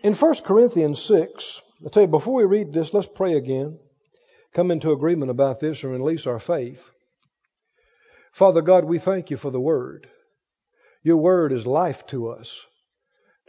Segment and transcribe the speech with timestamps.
[0.00, 3.80] In 1 Corinthians 6, I tell you, before we read this, let's pray again.
[4.54, 6.90] Come into agreement about this and release our faith.
[8.30, 10.08] Father God, we thank you for the Word.
[11.02, 12.64] Your Word is life to us,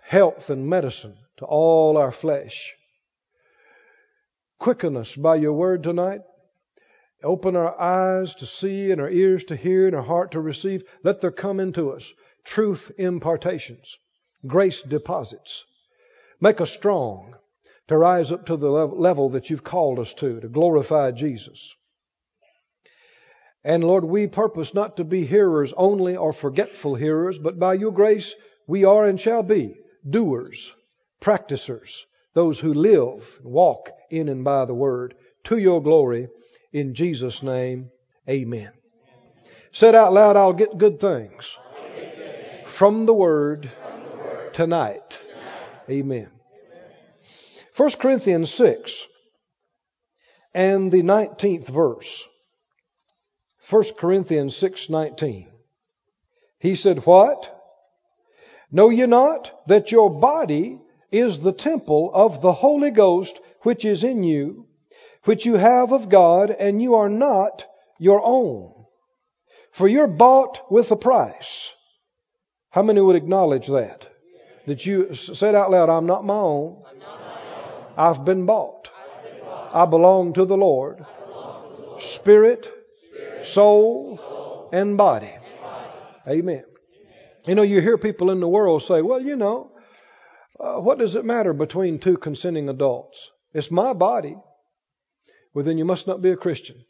[0.02, 2.74] health and medicine to all our flesh.
[4.58, 6.22] Quicken us by your Word tonight.
[7.24, 10.84] Open our eyes to see and our ears to hear and our heart to receive.
[11.04, 12.12] Let there come into us
[12.44, 13.98] truth impartations,
[14.48, 15.64] grace deposits.
[16.42, 17.36] Make us strong
[17.88, 21.74] to rise up to the level that you've called us to, to glorify Jesus.
[23.64, 27.92] And Lord, we purpose not to be hearers only or forgetful hearers, but by your
[27.92, 28.36] grace
[28.68, 29.76] we are and shall be
[30.08, 30.72] doers,
[31.20, 36.30] practicers, those who live, walk in and by the word, to your glory.
[36.72, 37.90] In Jesus' name,
[38.30, 38.72] amen.
[39.72, 41.58] Said out loud, I'll get good things
[42.68, 43.70] from the word
[44.54, 45.19] tonight.
[45.90, 46.30] Amen.
[47.76, 49.08] 1 Corinthians 6
[50.54, 52.26] and the 19th verse.
[53.70, 55.48] 1 Corinthians 6:19.
[56.60, 57.56] He said, "What?
[58.72, 60.80] Know ye not that your body
[61.12, 64.68] is the temple of the Holy Ghost which is in you,
[65.24, 67.66] which you have of God, and you are not
[67.98, 68.86] your own?
[69.72, 71.74] For you're bought with a price."
[72.72, 74.09] How many would acknowledge that?
[74.70, 76.84] That you said out loud, I'm not my own.
[77.98, 78.92] I've been bought.
[79.74, 81.04] I belong to the Lord.
[82.00, 82.72] Spirit,
[83.42, 85.34] soul, and body.
[86.28, 86.66] Amen.
[87.48, 89.72] You know, you hear people in the world say, well, you know,
[90.60, 93.32] uh, what does it matter between two consenting adults?
[93.56, 94.38] It's my body.
[95.56, 96.86] Well, then you must not be a Christian.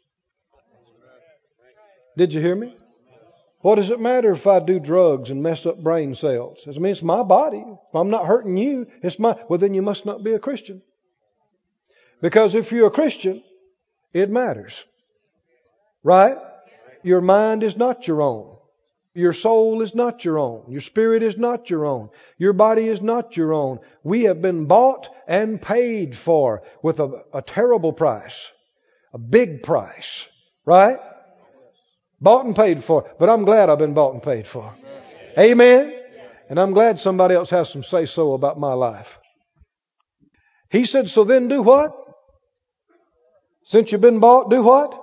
[2.18, 2.76] Did you hear me?
[3.62, 6.64] What does it matter if I do drugs and mess up brain cells?
[6.66, 7.62] I mean, it's my body.
[7.66, 9.36] If I'm not hurting you, it's my.
[9.48, 10.82] Well, then you must not be a Christian.
[12.22, 13.42] Because if you're a Christian,
[14.14, 14.82] it matters.
[16.02, 16.38] Right?
[17.02, 18.56] Your mind is not your own.
[19.12, 20.70] Your soul is not your own.
[20.70, 22.10] Your spirit is not your own.
[22.38, 23.80] Your body is not your own.
[24.02, 28.46] We have been bought and paid for with a, a terrible price.
[29.12, 30.26] A big price.
[30.64, 30.98] Right?
[32.20, 33.10] Bought and paid for.
[33.18, 34.74] But I'm glad I've been bought and paid for.
[35.38, 35.94] Amen?
[36.48, 39.18] And I'm glad somebody else has some say so about my life.
[40.70, 41.92] He said, so then do what?
[43.64, 45.00] Since you've been bought, do what?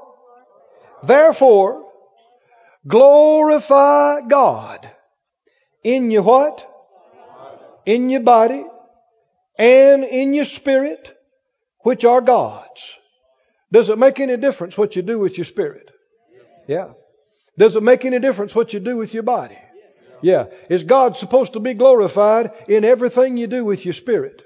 [1.04, 1.86] Therefore,
[2.88, 4.90] glorify God
[5.84, 6.70] in your what?
[7.86, 8.66] In your body
[9.58, 11.18] and in your spirit,
[11.80, 12.94] which are God's.
[13.72, 15.90] Does it make any difference what you do with your spirit?
[16.68, 16.90] Yeah.
[17.58, 19.58] Does it make any difference what you do with your body?
[20.22, 20.46] Yeah.
[20.70, 24.44] Is God supposed to be glorified in everything you do with your spirit?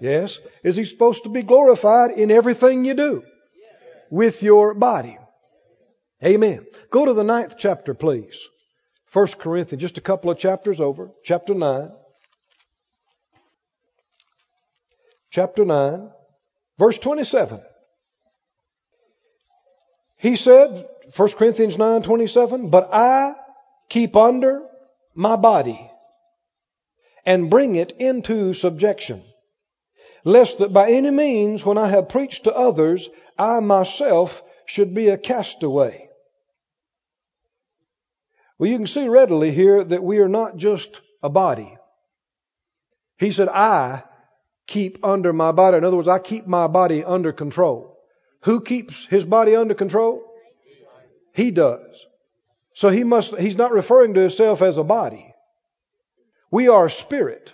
[0.00, 0.38] Yes.
[0.64, 3.22] Is He supposed to be glorified in everything you do
[4.10, 5.18] with your body?
[6.24, 6.66] Amen.
[6.90, 8.40] Go to the ninth chapter, please.
[9.06, 11.90] First Corinthians, just a couple of chapters over, chapter 9.
[15.30, 16.10] Chapter 9,
[16.78, 17.60] verse 27.
[20.20, 20.86] He said,
[21.16, 23.34] 1 Corinthians 9 27, but I
[23.88, 24.62] keep under
[25.14, 25.90] my body
[27.24, 29.24] and bring it into subjection,
[30.22, 33.08] lest that by any means, when I have preached to others,
[33.38, 36.10] I myself should be a castaway.
[38.58, 41.78] Well, you can see readily here that we are not just a body.
[43.16, 44.02] He said, I
[44.66, 45.78] keep under my body.
[45.78, 47.89] In other words, I keep my body under control.
[48.42, 50.22] Who keeps his body under control?
[51.32, 52.06] He does.
[52.74, 55.34] So he must, he's not referring to himself as a body.
[56.50, 57.52] We are a spirit.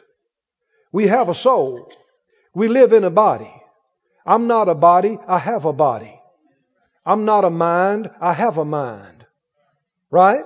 [0.92, 1.92] We have a soul.
[2.54, 3.52] We live in a body.
[4.24, 6.20] I'm not a body, I have a body.
[7.04, 9.24] I'm not a mind, I have a mind.
[10.10, 10.44] Right?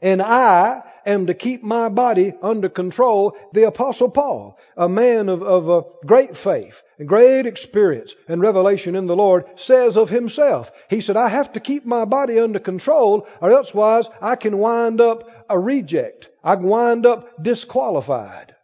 [0.00, 3.36] And I am to keep my body under control.
[3.52, 8.94] The Apostle Paul, a man of, of a great faith and great experience and revelation
[8.94, 12.58] in the Lord, says of himself, he said, I have to keep my body under
[12.58, 16.28] control or elsewise I can wind up a reject.
[16.44, 18.54] I can wind up disqualified.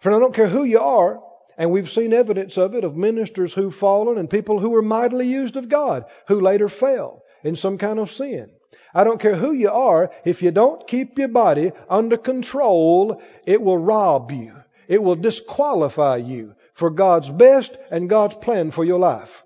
[0.00, 1.20] Friend, I don't care who you are,
[1.56, 5.26] and we've seen evidence of it of ministers who've fallen and people who were mightily
[5.26, 8.50] used of God who later fell in some kind of sin.
[8.94, 13.60] I don't care who you are, if you don't keep your body under control, it
[13.60, 14.54] will rob you.
[14.88, 19.42] It will disqualify you for God's best and God's plan for your life.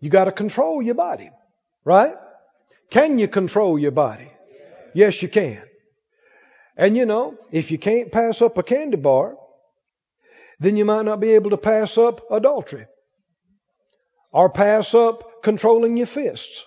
[0.00, 1.30] You got to control your body,
[1.84, 2.14] right?
[2.90, 4.30] Can you control your body?
[4.94, 5.62] Yes, you can.
[6.76, 9.36] And you know, if you can't pass up a candy bar,
[10.60, 12.86] then you might not be able to pass up adultery
[14.32, 16.64] or pass up controlling your fists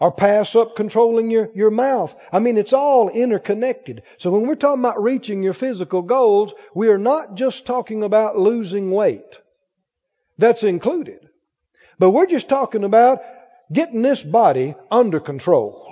[0.00, 2.14] or pass up controlling your, your mouth.
[2.32, 4.02] I mean, it's all interconnected.
[4.18, 8.38] So when we're talking about reaching your physical goals, we are not just talking about
[8.38, 9.38] losing weight.
[10.38, 11.28] That's included.
[11.98, 13.20] But we're just talking about
[13.72, 15.82] getting this body under control.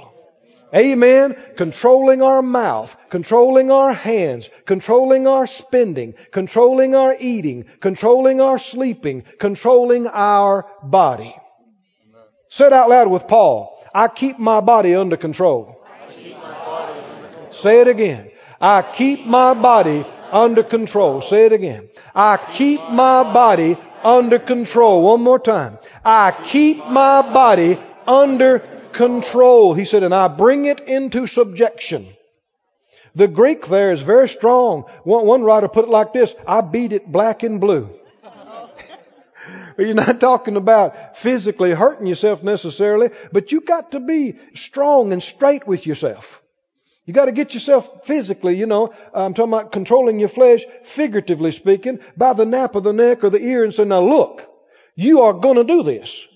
[0.75, 1.37] Amen.
[1.57, 9.25] Controlling our mouth, controlling our hands, controlling our spending, controlling our eating, controlling our sleeping,
[9.39, 11.37] controlling our body.
[12.49, 13.82] Say it out loud with Paul.
[13.95, 15.79] I keep my body under control.
[17.51, 18.31] Say it again.
[18.61, 21.21] I keep my body under control.
[21.21, 21.89] Say it again.
[22.15, 25.03] I keep my body under control.
[25.03, 25.79] One more time.
[26.05, 28.61] I keep my body under
[28.93, 29.75] control.
[29.75, 32.09] He said, and I bring it into subjection.
[33.15, 34.85] The Greek there is very strong.
[35.05, 37.91] One, one writer put it like this I beat it black and blue.
[39.79, 45.23] You're not talking about physically hurting yourself necessarily, but you got to be strong and
[45.23, 46.41] straight with yourself.
[47.05, 51.51] You got to get yourself physically, you know, I'm talking about controlling your flesh, figuratively
[51.51, 54.49] speaking, by the nape of the neck or the ear and say, now look,
[54.95, 56.27] you are going to do this.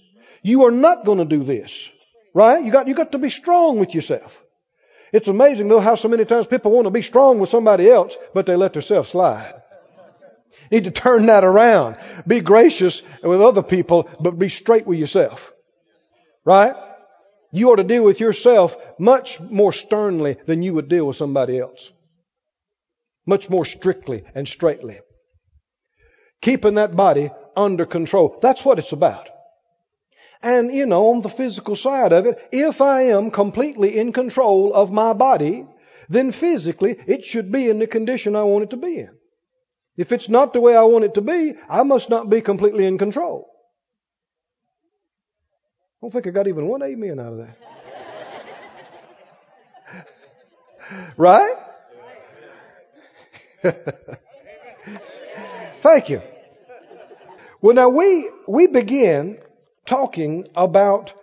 [0.43, 1.89] You are not going to do this.
[2.35, 2.65] Right?
[2.65, 4.43] You got, you got to be strong with yourself.
[5.13, 8.17] It's amazing though how so many times people want to be strong with somebody else,
[8.35, 9.63] but they let themselves slide.
[10.71, 11.97] Need to turn that around.
[12.27, 15.53] Be gracious with other people, but be straight with yourself.
[16.45, 16.75] Right?
[17.53, 21.59] You ought to deal with yourself much more sternly than you would deal with somebody
[21.59, 21.93] else.
[23.27, 25.01] Much more strictly and straightly.
[26.43, 28.39] Keeping that body under control.
[28.43, 29.29] That's what it's about.
[30.43, 34.73] And, you know, on the physical side of it, if I am completely in control
[34.73, 35.67] of my body,
[36.09, 39.11] then physically it should be in the condition I want it to be in.
[39.97, 42.85] If it's not the way I want it to be, I must not be completely
[42.85, 43.49] in control.
[45.97, 47.57] I don't think I got even one amen out of that.
[51.17, 51.57] right?
[55.83, 56.21] Thank you.
[57.63, 59.39] Well, now we, we begin
[59.87, 61.15] talking about,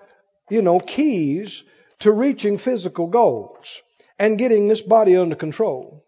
[0.50, 1.64] you know, keys
[2.00, 3.82] to reaching physical goals
[4.18, 6.04] and getting this body under control.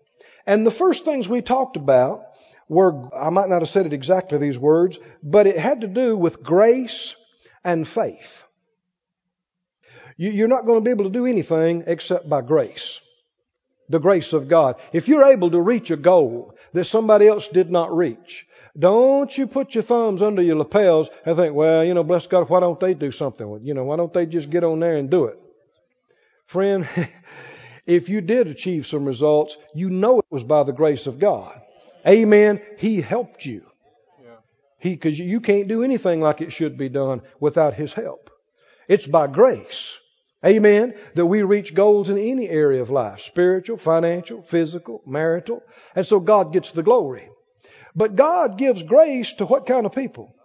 [0.47, 2.24] And the first things we talked about
[2.67, 6.17] were, I might not have said it exactly these words, but it had to do
[6.17, 7.15] with grace
[7.63, 8.43] and faith.
[10.17, 13.01] You're not going to be able to do anything except by grace.
[13.89, 14.77] The grace of God.
[14.93, 18.47] If you're able to reach a goal that somebody else did not reach,
[18.77, 22.49] don't you put your thumbs under your lapels and think, well, you know, bless God,
[22.49, 23.59] why don't they do something?
[23.63, 25.39] You know, why don't they just get on there and do it?
[26.45, 26.87] Friend,
[27.85, 31.61] if you did achieve some results, you know it was by the grace of God.
[32.07, 32.61] Amen.
[32.77, 33.65] He helped you.
[34.79, 38.29] He, because you can't do anything like it should be done without His help.
[38.87, 39.97] It's by grace.
[40.45, 40.93] Amen.
[41.15, 43.21] That we reach goals in any area of life.
[43.21, 45.63] Spiritual, financial, physical, marital.
[45.95, 47.29] And so God gets the glory.
[47.95, 50.35] But God gives grace to what kind of people?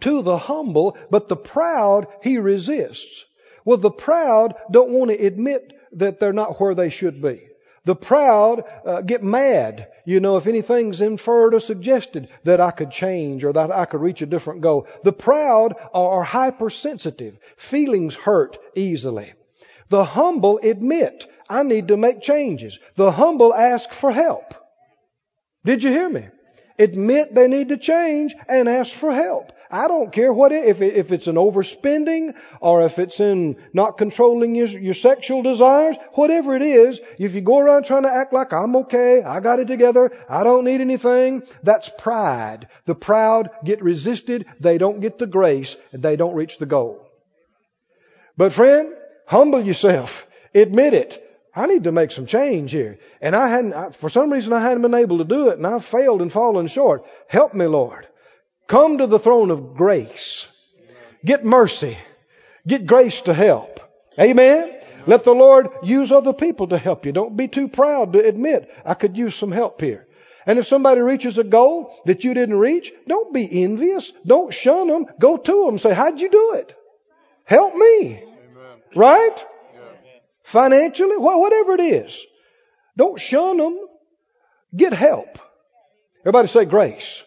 [0.00, 3.26] To the humble, but the proud He resists.
[3.66, 7.48] Well, the proud don't want to admit that they're not where they should be.
[7.84, 12.90] The proud uh, get mad, you know, if anything's inferred or suggested that I could
[12.90, 14.86] change or that I could reach a different goal.
[15.02, 17.36] The proud are hypersensitive.
[17.56, 19.34] Feelings hurt easily.
[19.90, 22.78] The humble admit, I need to make changes.
[22.96, 24.54] The humble ask for help.
[25.64, 26.28] Did you hear me?
[26.78, 29.52] Admit they need to change and ask for help.
[29.70, 33.56] I don't care what it, if, it, if it's an overspending or if it's in
[33.72, 38.14] not controlling your, your sexual desires, whatever it is, if you go around trying to
[38.14, 42.68] act like I'm okay, I got it together, I don't need anything, that's pride.
[42.86, 47.04] The proud get resisted, they don't get the grace, and they don't reach the goal.
[48.36, 48.94] But friend,
[49.26, 50.26] humble yourself.
[50.54, 51.23] Admit it.
[51.56, 52.98] I need to make some change here.
[53.20, 55.66] And I hadn't, I, for some reason I hadn't been able to do it and
[55.66, 57.04] I've failed and fallen short.
[57.28, 58.08] Help me, Lord.
[58.66, 60.46] Come to the throne of grace.
[61.24, 61.96] Get mercy.
[62.66, 63.80] Get grace to help.
[64.18, 64.80] Amen.
[65.06, 67.12] Let the Lord use other people to help you.
[67.12, 70.06] Don't be too proud to admit, I could use some help here.
[70.46, 74.12] And if somebody reaches a goal that you didn't reach, don't be envious.
[74.26, 75.06] Don't shun them.
[75.18, 75.78] Go to them.
[75.78, 76.74] Say, how'd you do it?
[77.44, 78.22] Help me.
[78.22, 78.78] Amen.
[78.94, 79.44] Right?
[80.54, 82.24] Financially, whatever it is.
[82.96, 83.76] Don't shun them.
[84.76, 85.40] Get help.
[86.20, 87.24] Everybody say grace.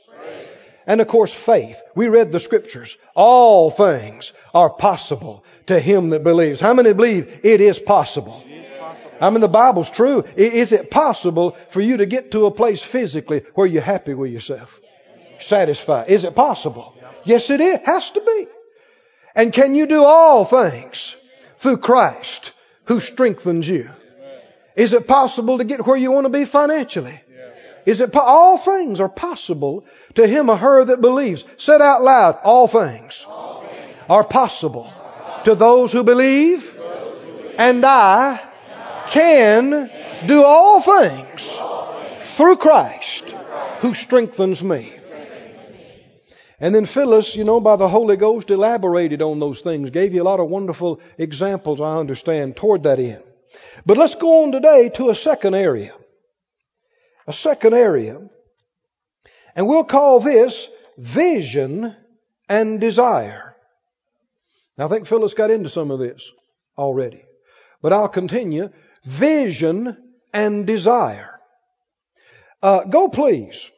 [0.86, 1.75] And of course, faith.
[1.93, 2.96] We read the scriptures.
[3.15, 6.62] All things are possible to him that believes.
[6.62, 8.41] How many believe it is possible?
[9.19, 10.24] I mean, the Bible's true.
[10.38, 14.31] Is it possible for you to get to a place physically where you're happy with
[14.31, 14.79] yourself?
[15.41, 16.07] Satisfied.
[16.07, 16.96] Is it possible?
[17.25, 17.81] Yes, it is.
[17.84, 18.48] Has to be.
[19.36, 21.13] And can you do all things
[21.57, 22.53] through Christ
[22.88, 23.89] who strengthens you?
[24.75, 27.20] Is it possible to get where you want to be financially?
[27.86, 31.46] Is it po- all things are possible to him or her that believes?
[31.58, 33.96] Said out loud, all things, all things.
[34.10, 34.91] are possible
[35.46, 36.75] to those who believe,
[37.58, 38.41] and I
[39.08, 39.89] can
[40.27, 41.58] do all things
[42.36, 43.34] through Christ
[43.79, 44.97] who strengthens me.
[46.60, 50.24] And then Phyllis, you know, by the Holy Ghost elaborated on those things, gave you
[50.24, 53.24] a lot of wonderful examples, I understand, toward that end.
[53.86, 55.94] But let's go on today to a second area.
[57.28, 58.20] A second area.
[59.56, 61.96] And we'll call this vision
[62.50, 63.56] and desire.
[64.78, 66.32] Now, I think Phyllis got into some of this
[66.78, 67.24] already.
[67.82, 68.70] But I'll continue.
[69.06, 69.96] Vision
[70.34, 71.40] and desire.
[72.64, 73.70] Uh, go please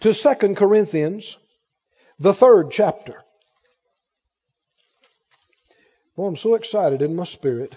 [0.00, 1.36] to 2 Corinthians
[2.22, 3.20] the third chapter.
[6.16, 7.74] Boy, I'm so excited in my spirit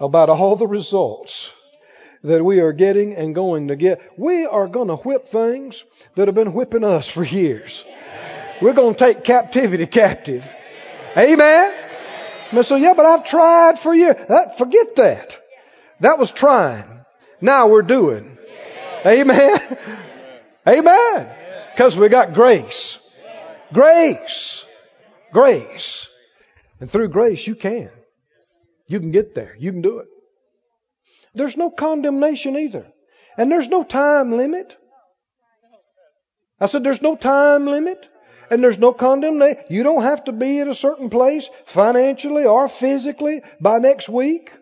[0.00, 1.50] about all the results
[2.22, 4.00] that we are getting and going to get.
[4.16, 5.84] We are going to whip things
[6.14, 7.84] that have been whipping us for years.
[8.62, 10.44] We're going to take captivity captive.
[11.14, 11.74] Amen?
[12.50, 14.16] And so, yeah, but I've tried for years.
[14.28, 15.36] That, forget that.
[16.00, 17.04] That was trying.
[17.42, 18.38] Now we're doing.
[19.04, 19.58] Amen?
[20.66, 21.36] Amen.
[21.74, 22.98] Because we got grace.
[23.74, 24.64] Grace.
[25.32, 26.08] Grace.
[26.80, 27.90] And through grace, you can.
[28.88, 29.56] You can get there.
[29.58, 30.06] You can do it.
[31.34, 32.86] There's no condemnation either.
[33.36, 34.76] And there's no time limit.
[36.60, 38.08] I said there's no time limit.
[38.50, 39.64] And there's no condemnation.
[39.68, 44.52] You don't have to be at a certain place financially or physically by next week.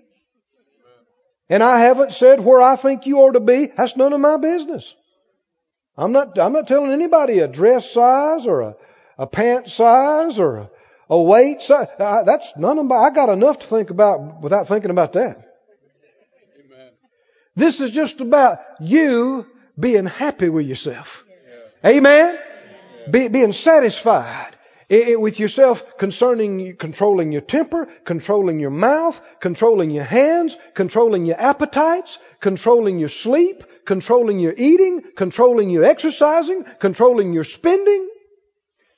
[1.51, 3.67] And I haven't said where I think you ought to be.
[3.77, 4.95] That's none of my business.
[5.99, 8.77] I'm not, I'm not telling anybody a dress size or a,
[9.23, 10.71] a pant size or a,
[11.09, 11.87] a weight size.
[11.99, 15.37] I, that's none of my, I got enough to think about without thinking about that.
[16.59, 16.91] Amen.
[17.55, 19.47] This is just about you
[19.79, 21.25] being happy with yourself.
[21.85, 21.91] Yeah.
[21.91, 22.39] Amen?
[23.13, 24.57] Be, being satisfied
[24.91, 32.19] with yourself concerning controlling your temper, controlling your mouth, controlling your hands, controlling your appetites,
[32.41, 38.09] controlling your sleep, controlling your eating, controlling your exercising, controlling your spending,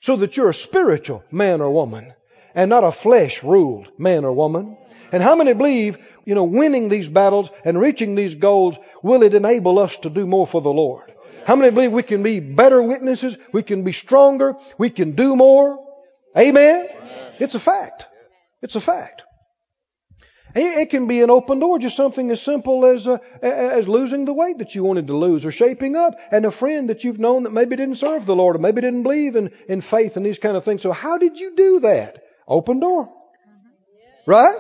[0.05, 2.13] so that you're a spiritual man or woman
[2.55, 4.77] and not a flesh ruled man or woman.
[5.11, 5.97] And how many believe,
[6.27, 10.27] you know, winning these battles and reaching these goals, will it enable us to do
[10.27, 11.11] more for the Lord?
[11.47, 13.39] How many believe we can be better witnesses?
[13.51, 14.57] We can be stronger.
[14.77, 15.79] We can do more.
[16.37, 16.87] Amen?
[17.41, 18.05] It's a fact.
[18.61, 19.23] It's a fact.
[20.55, 24.33] It can be an open door, just something as simple as uh, as losing the
[24.33, 27.43] weight that you wanted to lose, or shaping up, and a friend that you've known
[27.43, 30.39] that maybe didn't serve the Lord, or maybe didn't believe in, in faith and these
[30.39, 30.83] kind of things.
[30.83, 32.23] So how did you do that?
[32.47, 33.13] Open door,
[34.27, 34.57] right?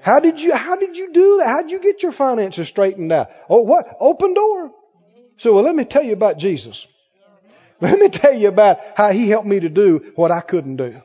[0.00, 1.46] How did you how did you do that?
[1.46, 3.28] How did you get your finances straightened out?
[3.50, 3.86] Oh, what?
[4.00, 4.70] Open door.
[5.36, 6.86] So well, let me tell you about Jesus.
[7.80, 11.00] Let me tell you about how He helped me to do what I couldn't do.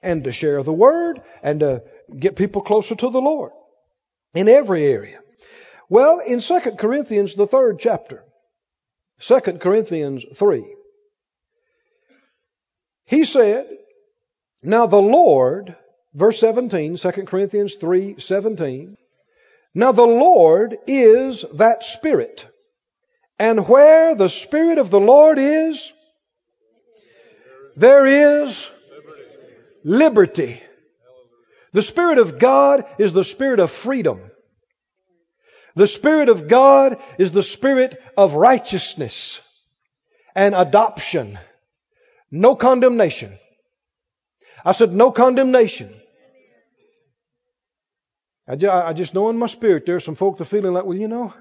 [0.00, 1.82] And to share the Word and to
[2.16, 3.52] get people closer to the Lord
[4.34, 5.20] in every area.
[5.88, 8.24] Well, in 2 Corinthians, the third chapter,
[9.20, 10.74] 2 Corinthians 3,
[13.06, 13.66] he said,
[14.62, 15.74] Now the Lord,
[16.14, 18.96] verse 17, 2 Corinthians 3 17,
[19.74, 22.46] now the Lord is that Spirit.
[23.38, 25.92] And where the Spirit of the Lord is,
[27.76, 28.68] there is
[29.84, 30.60] liberty.
[31.72, 34.20] The Spirit of God is the Spirit of freedom.
[35.76, 39.40] The Spirit of God is the Spirit of righteousness
[40.34, 41.38] and adoption.
[42.30, 43.38] No condemnation.
[44.64, 45.94] I said no condemnation.
[48.48, 48.56] I
[48.94, 51.34] just, know in my spirit there's some folks that are feeling like, well, you know,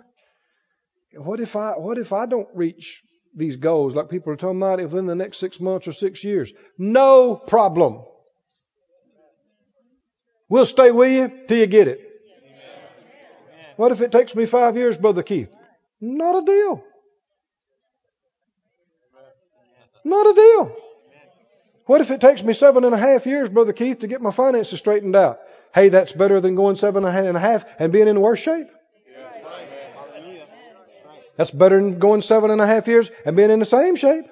[1.15, 3.01] what if I what if I don't reach
[3.33, 6.51] these goals like people are talking about within the next six months or six years?
[6.77, 8.03] No problem.
[10.49, 12.01] We'll stay with you till you get it.
[13.75, 15.53] What if it takes me five years, Brother Keith?
[16.01, 16.83] Not a deal.
[20.03, 20.75] Not a deal.
[21.85, 24.31] What if it takes me seven and a half years, Brother Keith, to get my
[24.31, 25.39] finances straightened out?
[25.73, 28.67] Hey, that's better than going seven and a half and being in worse shape.
[31.35, 34.25] That's better than going seven and a half years and being in the same shape.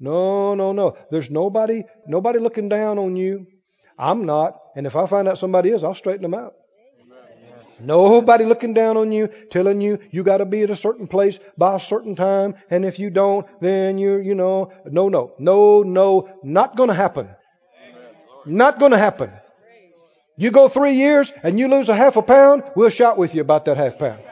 [0.00, 0.96] No, no, no.
[1.10, 3.46] There's nobody, nobody looking down on you.
[4.00, 4.58] I'm not.
[4.74, 6.54] And if I find out somebody is, I'll straighten them out.
[7.78, 11.38] Nobody looking down on you, telling you you got to be at a certain place
[11.56, 15.82] by a certain time, and if you don't, then you're, you know, no, no, no,
[15.82, 17.28] no, not going to happen.
[18.44, 19.30] Not going to happen.
[20.36, 23.40] You go three years and you lose a half a pound, we'll shout with you
[23.40, 24.22] about that half pound.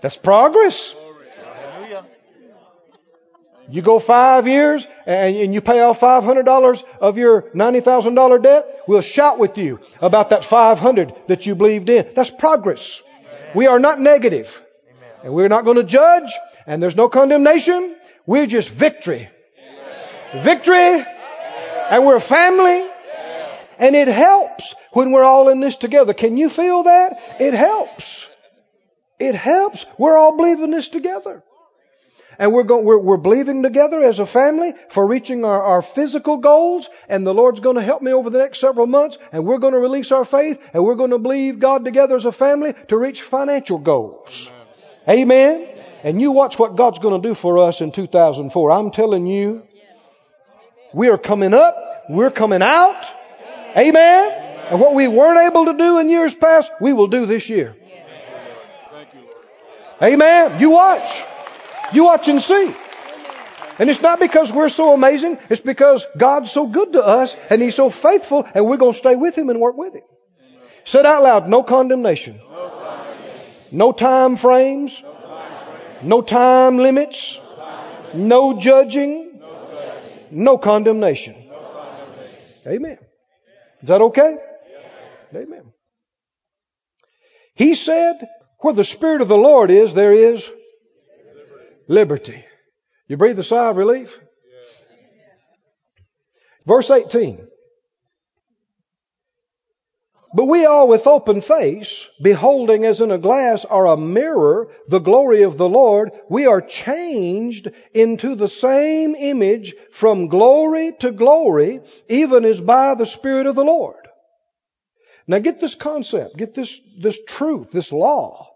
[0.00, 0.94] That's progress.
[3.70, 9.38] You go five years and you pay off $500 of your $90,000 debt, we'll shout
[9.38, 12.12] with you about that 500 that you believed in.
[12.14, 13.02] That's progress.
[13.54, 14.62] We are not negative.
[15.22, 16.32] And we're not going to judge
[16.66, 17.96] and there's no condemnation.
[18.26, 19.28] We're just victory.
[20.32, 21.04] Victory.
[21.90, 22.88] And we're a family.
[23.78, 26.12] And it helps when we're all in this together.
[26.12, 27.18] Can you feel that?
[27.40, 28.26] It helps.
[29.18, 29.86] It helps.
[29.98, 31.42] We're all believing this together.
[32.40, 36.38] And we're, going, we're, we're believing together as a family for reaching our, our physical
[36.38, 36.88] goals.
[37.06, 39.18] And the Lord's going to help me over the next several months.
[39.30, 40.58] And we're going to release our faith.
[40.72, 44.48] And we're going to believe God together as a family to reach financial goals.
[45.06, 45.66] Amen.
[45.66, 45.84] Amen.
[46.02, 48.70] And you watch what God's going to do for us in 2004.
[48.70, 49.62] I'm telling you,
[50.94, 51.76] we are coming up.
[52.08, 53.04] We're coming out.
[53.76, 54.30] Amen.
[54.70, 57.76] And what we weren't able to do in years past, we will do this year.
[60.02, 60.58] Amen.
[60.58, 61.22] You watch.
[61.92, 62.74] You watch and see.
[63.78, 65.38] And it's not because we're so amazing.
[65.48, 68.98] It's because God's so good to us and He's so faithful and we're going to
[68.98, 70.02] stay with Him and work with Him.
[70.84, 72.40] Said out loud, no condemnation.
[73.72, 75.02] No time frames.
[76.02, 77.38] No time limits.
[78.12, 79.40] No judging.
[80.30, 81.36] No condemnation.
[82.66, 82.98] Amen.
[83.80, 84.36] Is that okay?
[85.34, 85.72] Amen.
[87.54, 88.28] He said,
[88.58, 90.46] where the Spirit of the Lord is, there is
[91.90, 92.44] liberty.
[93.08, 94.18] You breathe a sigh of relief?
[96.64, 97.46] Verse 18.
[100.32, 105.00] But we all with open face, beholding as in a glass or a mirror the
[105.00, 111.80] glory of the Lord, we are changed into the same image from glory to glory,
[112.08, 113.96] even as by the Spirit of the Lord.
[115.26, 118.54] Now get this concept, get this, this truth, this law.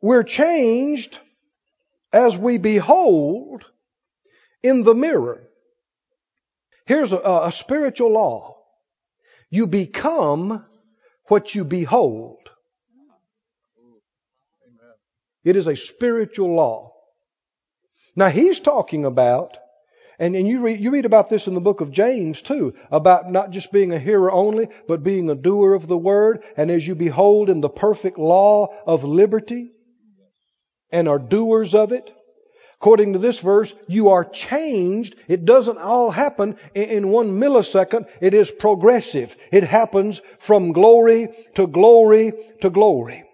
[0.00, 1.20] We're changed
[2.12, 3.64] as we behold
[4.62, 5.48] in the mirror.
[6.86, 8.56] Here's a, a spiritual law.
[9.50, 10.64] You become
[11.26, 12.50] what you behold.
[15.44, 16.92] It is a spiritual law.
[18.16, 19.56] Now he's talking about,
[20.18, 23.30] and, and you, read, you read about this in the book of James too, about
[23.30, 26.42] not just being a hearer only, but being a doer of the word.
[26.56, 29.70] And as you behold in the perfect law of liberty,
[30.90, 32.10] and are doers of it.
[32.80, 35.16] According to this verse, you are changed.
[35.26, 38.06] It doesn't all happen in one millisecond.
[38.20, 39.36] It is progressive.
[39.50, 43.24] It happens from glory to glory to glory.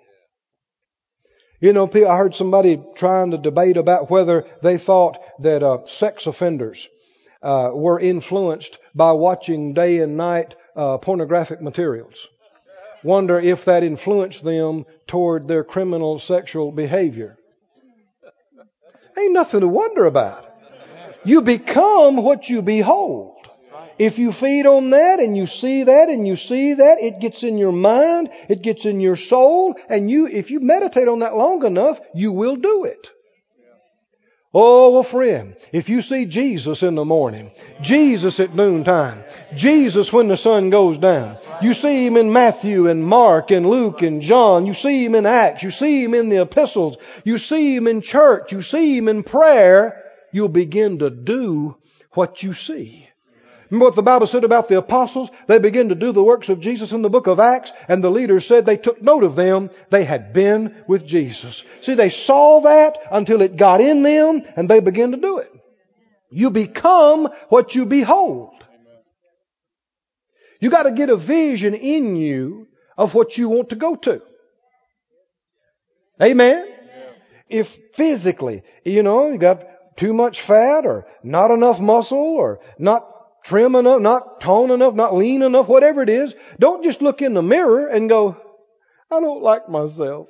[1.61, 6.27] You know, I heard somebody trying to debate about whether they thought that uh, sex
[6.27, 6.88] offenders
[7.43, 12.29] uh, were influenced by watching day and night uh, pornographic materials.
[13.03, 17.37] Wonder if that influenced them toward their criminal sexual behavior.
[19.16, 20.46] Ain't nothing to wonder about.
[21.24, 23.35] You become what you behold.
[23.98, 27.42] If you feed on that and you see that and you see that, it gets
[27.42, 31.37] in your mind, it gets in your soul, and you, if you meditate on that
[31.37, 33.11] long enough, you will do it.
[34.57, 37.51] Oh, well, friend, if you see Jesus in the morning,
[37.83, 39.25] Jesus at noontime,
[39.57, 44.03] Jesus when the sun goes down, you see him in Matthew and Mark and Luke
[44.03, 47.75] and John, you see him in Acts, you see him in the epistles, you see
[47.75, 51.77] him in church, you see him in prayer, you'll begin to do
[52.12, 53.09] what you see.
[53.70, 55.31] Remember what the Bible said about the apostles?
[55.46, 58.11] They began to do the works of Jesus in the book of Acts, and the
[58.11, 59.70] leaders said they took note of them.
[59.90, 61.64] They had been with Jesus.
[61.81, 65.50] See, they saw that until it got in them, and they began to do it.
[66.31, 68.53] You become what you behold.
[70.61, 74.22] You got to get a vision in you of what you want to go to.
[76.22, 76.68] Amen?
[77.48, 79.64] If physically, you know, you got
[79.96, 83.13] too much fat or not enough muscle or not
[83.44, 86.35] trim enough, not tone enough, not lean enough, whatever it is.
[86.59, 88.37] Don't just look in the mirror and go,
[89.11, 90.28] I don't like myself.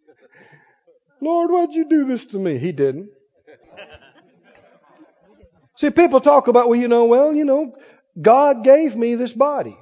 [1.20, 2.58] Lord, why'd you do this to me?
[2.58, 3.08] He didn't.
[5.76, 7.76] See, people talk about, well, you know, well, you know,
[8.20, 9.78] God gave me this body.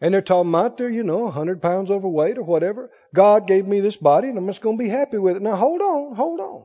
[0.00, 2.90] And they're talking about they're, you know, 100 pounds overweight or whatever.
[3.14, 5.42] God gave me this body and I'm just going to be happy with it.
[5.42, 6.64] Now hold on, hold on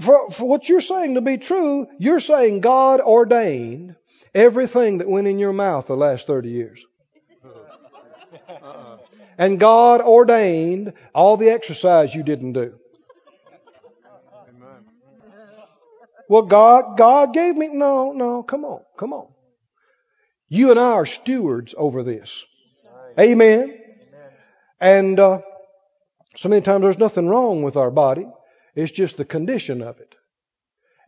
[0.00, 3.96] for, for what you're saying to be true, you're saying God ordained
[4.34, 6.84] everything that went in your mouth the last 30 years.
[9.38, 12.74] And God ordained all the exercise you didn't do.
[16.28, 17.68] Well, God, God gave me.
[17.68, 19.28] No, no, come on, come on.
[20.48, 22.44] You and I are stewards over this.
[23.18, 23.78] Amen.
[24.80, 25.40] And uh,
[26.36, 28.26] so many times there's nothing wrong with our body.
[28.74, 30.14] It's just the condition of it.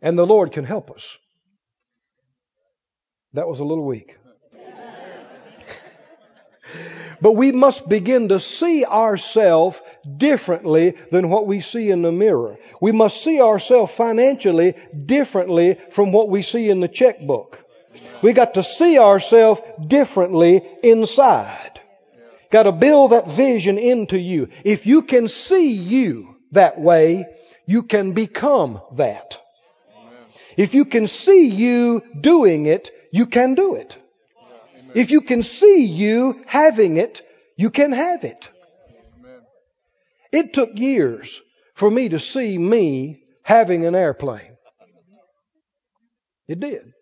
[0.01, 1.17] And the Lord can help us.
[3.33, 4.17] That was a little weak.
[7.21, 9.81] but we must begin to see ourselves
[10.17, 12.57] differently than what we see in the mirror.
[12.81, 14.75] We must see ourselves financially
[15.05, 17.59] differently from what we see in the checkbook.
[18.21, 21.81] We got to see ourselves differently inside.
[22.51, 24.49] Got to build that vision into you.
[24.63, 27.25] If you can see you that way,
[27.65, 29.39] you can become that.
[30.57, 33.97] If you can see you doing it, you can do it.
[34.93, 37.21] If you can see you having it,
[37.57, 38.49] you can have it.
[40.31, 41.41] It took years
[41.75, 44.57] for me to see me having an airplane.
[46.47, 46.93] It did.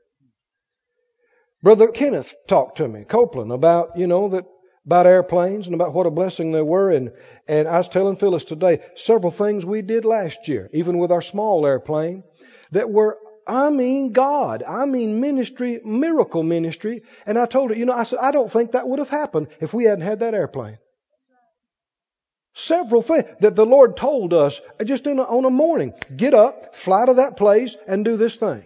[1.61, 4.45] Brother Kenneth talked to me, Copeland, about, you know, that
[4.85, 6.91] about airplanes and about what a blessing they were.
[6.91, 7.11] And,
[7.47, 11.21] and I was telling Phyllis today several things we did last year, even with our
[11.21, 12.23] small airplane,
[12.71, 13.17] that were,
[13.47, 14.63] I mean, God.
[14.67, 17.03] I mean, ministry, miracle ministry.
[17.25, 19.47] And I told her, you know, I said, I don't think that would have happened
[19.59, 20.79] if we hadn't had that airplane.
[22.55, 25.93] Several things that the Lord told us just a, on a morning.
[26.15, 28.65] Get up, fly to that place, and do this thing.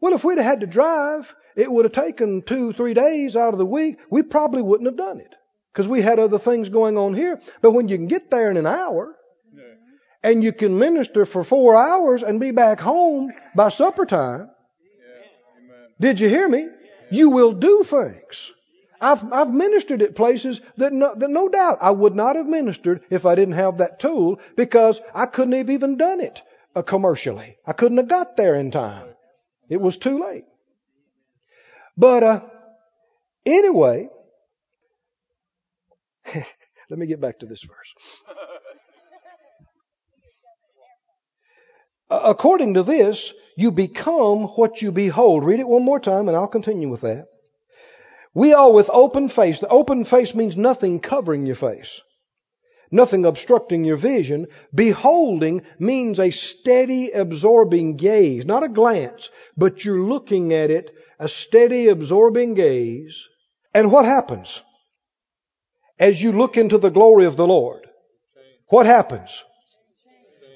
[0.00, 3.58] Well, if we'd had to drive, it would have taken two, three days out of
[3.58, 3.98] the week.
[4.10, 5.34] We probably wouldn't have done it
[5.72, 7.40] because we had other things going on here.
[7.62, 9.14] But when you can get there in an hour
[10.22, 14.50] and you can minister for four hours and be back home by supper time,
[16.00, 16.68] did you hear me?
[17.10, 18.50] You will do things.
[19.00, 23.02] I've, I've ministered at places that no, that no doubt I would not have ministered
[23.10, 26.40] if I didn't have that tool because I couldn't have even done it
[26.74, 27.58] uh, commercially.
[27.66, 29.08] I couldn't have got there in time.
[29.68, 30.44] It was too late.
[31.96, 32.40] But uh,
[33.46, 34.08] anyway,
[36.90, 37.94] let me get back to this verse.
[42.10, 45.44] According to this, you become what you behold.
[45.44, 47.26] Read it one more time and I'll continue with that.
[48.34, 49.60] We all with open face.
[49.60, 52.00] The open face means nothing covering your face.
[52.90, 54.48] Nothing obstructing your vision.
[54.74, 58.44] Beholding means a steady absorbing gaze.
[58.44, 63.28] Not a glance, but you're looking at it a steady, absorbing gaze.
[63.72, 64.62] And what happens?
[65.98, 67.86] As you look into the glory of the Lord,
[68.68, 69.42] what happens?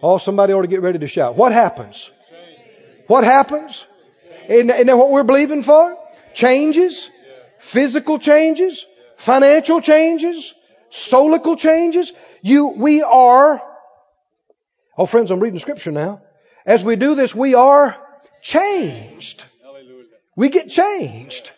[0.03, 1.37] Oh, somebody ought to get ready to shout.
[1.37, 2.11] What happens?
[3.07, 3.85] What happens?
[4.49, 5.97] Isn't that what we're believing for?
[6.35, 7.11] Changes?
[7.59, 8.87] Physical changes?
[9.19, 10.55] Financial changes?
[10.91, 12.13] Soulical changes?
[12.43, 13.61] You, we are,
[14.97, 16.23] oh friends, I'm reading scripture now.
[16.65, 17.97] As we do this, we are
[18.43, 19.45] changed.
[20.39, 21.51] We get changed.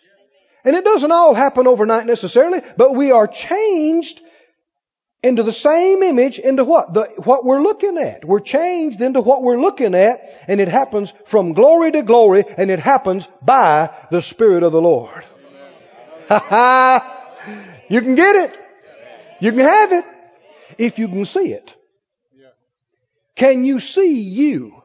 [0.65, 4.23] And it doesn't all happen overnight necessarily, but we are changed
[5.23, 6.95] into the same image into what?
[6.95, 8.25] The, what we're looking at.
[8.25, 12.71] We're changed into what we're looking at, and it happens from glory to glory, and
[12.71, 15.27] it happens by the Spirit of the Lord.
[16.29, 17.35] Ha ha!
[17.91, 18.59] you can get it.
[19.41, 20.05] You can have it
[20.79, 21.77] if you can see it.
[23.37, 24.83] Can you see you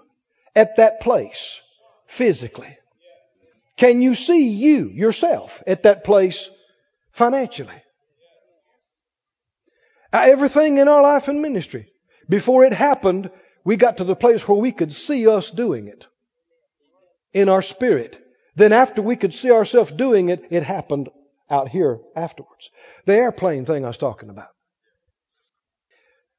[0.53, 1.61] at that place
[2.07, 2.77] physically?
[3.77, 6.49] Can you see you, yourself, at that place
[7.11, 7.81] financially?
[10.13, 11.91] Everything in our life and ministry,
[12.29, 13.29] before it happened,
[13.65, 16.07] we got to the place where we could see us doing it
[17.33, 18.21] in our spirit.
[18.55, 21.09] Then after we could see ourselves doing it, it happened
[21.49, 22.69] out here afterwards.
[23.05, 24.47] The airplane thing I was talking about.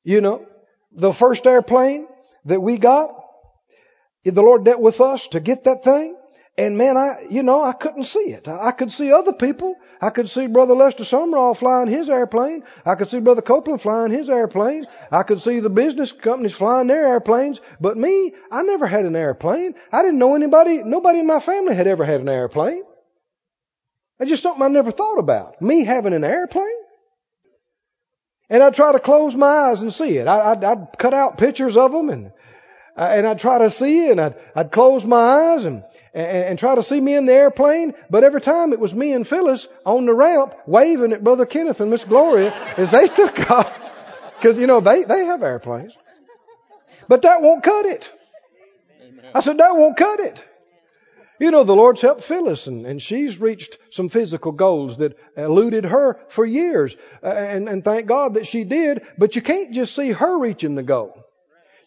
[0.03, 0.47] You know,
[0.93, 2.07] the first airplane
[2.47, 3.11] that we got,
[4.25, 6.17] the Lord dealt with us to get that thing.
[6.59, 8.49] And man, I, you know, I couldn't see it.
[8.49, 9.77] I could see other people.
[10.01, 12.65] I could see Brother Lester Sumrall flying his airplane.
[12.87, 14.87] I could see Brother Copeland flying his airplane.
[15.13, 17.61] I could see the business companies flying their airplanes.
[17.79, 19.75] But me, I never had an airplane.
[19.93, 22.83] I didn't know anybody, nobody in my family had ever had an airplane.
[24.19, 25.61] It's just something I never thought about.
[25.61, 26.65] Me having an airplane?
[28.49, 30.27] And I'd try to close my eyes and see it.
[30.27, 32.33] I, would I'd cut out pictures of them and,
[32.97, 36.75] and I'd try to see and I'd, I'd close my eyes and, and, and try
[36.75, 37.95] to see me in the airplane.
[38.11, 41.81] But every time it was me and Phyllis on the ramp waving at Brother Kenneth
[41.81, 43.71] and Miss Gloria as they took off.
[44.43, 45.97] Cause you know, they, they have airplanes.
[47.09, 48.13] But that won't cut it.
[49.35, 50.45] I said, that won't cut it.
[51.39, 55.85] You know, the Lord's helped Phyllis, and, and she's reached some physical goals that eluded
[55.85, 56.97] her for years.
[57.23, 60.77] Uh, and, and thank God that she did, but you can't just see her reaching
[60.77, 61.26] the goal.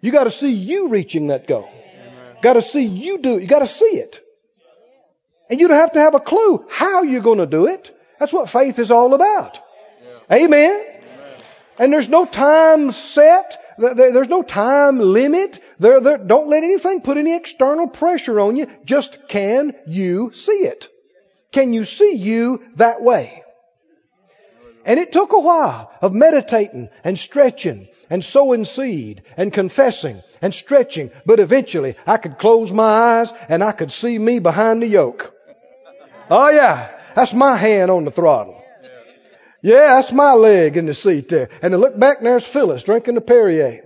[0.01, 1.69] You gotta see you reaching that goal.
[2.41, 3.41] Gotta see you do it.
[3.41, 4.21] You gotta see it.
[5.49, 7.91] And you don't have to have a clue how you're gonna do it.
[8.19, 9.59] That's what faith is all about.
[10.31, 10.85] Amen.
[11.77, 13.62] And there's no time set.
[13.77, 15.59] There's no time limit.
[15.79, 18.67] There, there, don't let anything put any external pressure on you.
[18.83, 20.89] Just can you see it?
[21.51, 23.43] Can you see you that way?
[24.85, 30.54] And it took a while of meditating and stretching and sowing seed and confessing and
[30.54, 34.88] stretching, but eventually I could close my eyes and I could see me behind the
[34.88, 35.34] yoke.
[36.30, 38.63] Oh yeah, that's my hand on the throttle.
[39.62, 41.50] Yeah, that's my leg in the seat there.
[41.62, 43.84] And to look back, and there's Phyllis drinking the Perrier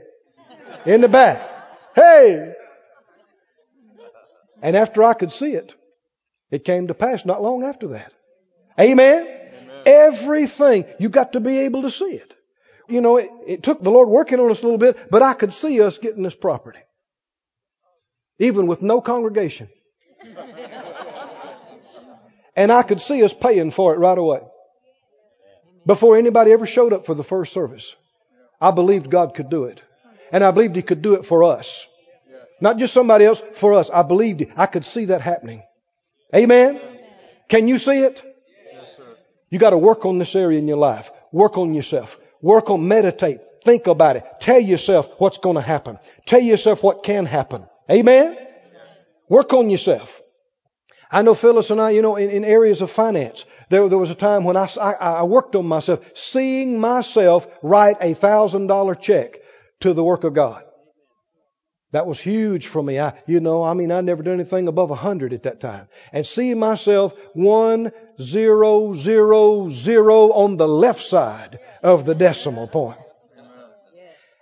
[0.86, 1.50] in the back.
[1.96, 2.54] Hey!
[4.62, 5.74] And after I could see it,
[6.52, 8.14] it came to pass not long after that.
[8.80, 9.28] Amen?
[9.28, 9.82] Amen.
[9.86, 12.33] Everything, you got to be able to see it.
[12.88, 15.34] You know, it, it took the Lord working on us a little bit, but I
[15.34, 16.80] could see us getting this property.
[18.40, 19.70] Even with no congregation.
[22.56, 24.42] and I could see us paying for it right away
[25.86, 27.96] before anybody ever showed up for the first service.
[28.60, 29.82] I believed God could do it.
[30.32, 31.88] And I believed He could do it for us.
[32.62, 33.90] Not just somebody else, for us.
[33.90, 34.50] I believed it.
[34.56, 35.64] I could see that happening.
[36.34, 36.80] Amen?
[37.50, 38.24] Can you see it?
[39.50, 41.12] You got to work on this area in your life.
[41.32, 42.18] Work on yourself.
[42.44, 43.40] Work on meditate.
[43.64, 44.26] Think about it.
[44.42, 45.98] Tell yourself what's going to happen.
[46.26, 47.66] Tell yourself what can happen.
[47.90, 48.38] Amen?
[49.30, 50.22] Work on yourself.
[51.10, 54.10] I know Phyllis and I, you know, in, in areas of finance, there, there was
[54.10, 58.96] a time when I, I, I worked on myself, seeing myself write a thousand dollar
[58.96, 59.38] check
[59.80, 60.64] to the work of God.
[61.94, 63.00] That was huge for me.
[63.00, 65.88] I, you know, I mean, I never done anything above a hundred at that time.
[66.12, 72.98] And seeing myself one zero zero zero on the left side of the decimal point.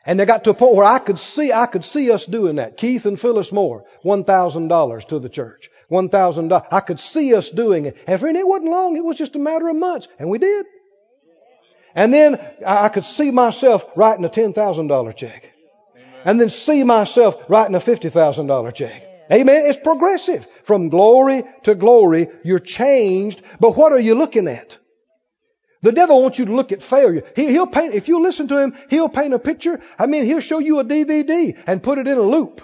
[0.05, 2.55] And they got to a point where I could see, I could see us doing
[2.55, 2.77] that.
[2.77, 5.69] Keith and Phyllis Moore, $1,000 to the church.
[5.91, 6.67] $1,000.
[6.71, 7.97] I could see us doing it.
[8.07, 8.95] And it wasn't long.
[8.95, 10.07] It was just a matter of months.
[10.17, 10.65] And we did.
[11.93, 15.50] And then I could see myself writing a $10,000 check.
[16.25, 19.03] And then see myself writing a $50,000 check.
[19.31, 19.65] Amen.
[19.65, 20.45] It's progressive.
[20.65, 23.41] From glory to glory, you're changed.
[23.59, 24.77] But what are you looking at?
[25.81, 27.23] The devil wants you to look at failure.
[27.35, 29.81] He, will paint, if you listen to him, he'll paint a picture.
[29.97, 32.61] I mean, he'll show you a DVD and put it in a loop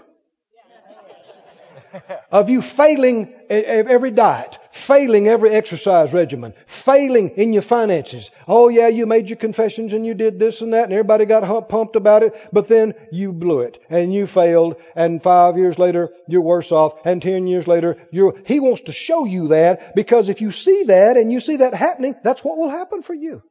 [2.31, 8.31] of you failing every diet, failing every exercise regimen, failing in your finances.
[8.47, 11.69] Oh yeah, you made your confessions and you did this and that and everybody got
[11.69, 16.09] pumped about it, but then you blew it and you failed and five years later
[16.27, 20.29] you're worse off and ten years later you're, he wants to show you that because
[20.29, 23.41] if you see that and you see that happening, that's what will happen for you.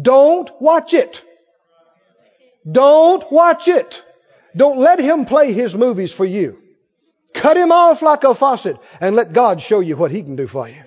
[0.00, 1.22] Don't watch it.
[2.70, 4.02] Don't watch it.
[4.54, 6.58] Don't let him play his movies for you.
[7.46, 10.48] Cut him off like a faucet and let God show you what he can do
[10.48, 10.82] for you.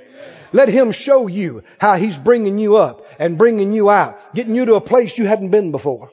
[0.52, 4.66] Let him show you how he's bringing you up and bringing you out, getting you
[4.66, 6.12] to a place you hadn't been before.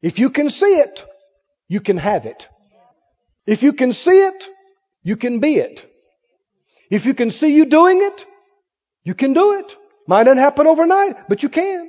[0.00, 1.04] If you can see it,
[1.68, 2.48] you can have it.
[3.46, 4.48] If you can see it,
[5.04, 5.86] you can be it.
[6.90, 8.26] If you can see you doing it,
[9.04, 9.76] you can do it.
[10.08, 11.88] Might not happen overnight, but you can.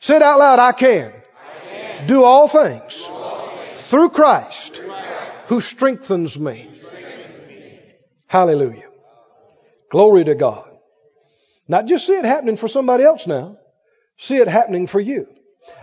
[0.00, 1.12] Say it out loud, I can.
[1.12, 2.06] I can.
[2.08, 3.88] Do all do all things.
[3.88, 4.81] through Christ
[5.52, 6.66] who strengthens me.
[8.26, 8.88] Hallelujah.
[9.90, 10.66] Glory to God.
[11.68, 13.58] Not just see it happening for somebody else now,
[14.16, 15.26] see it happening for you.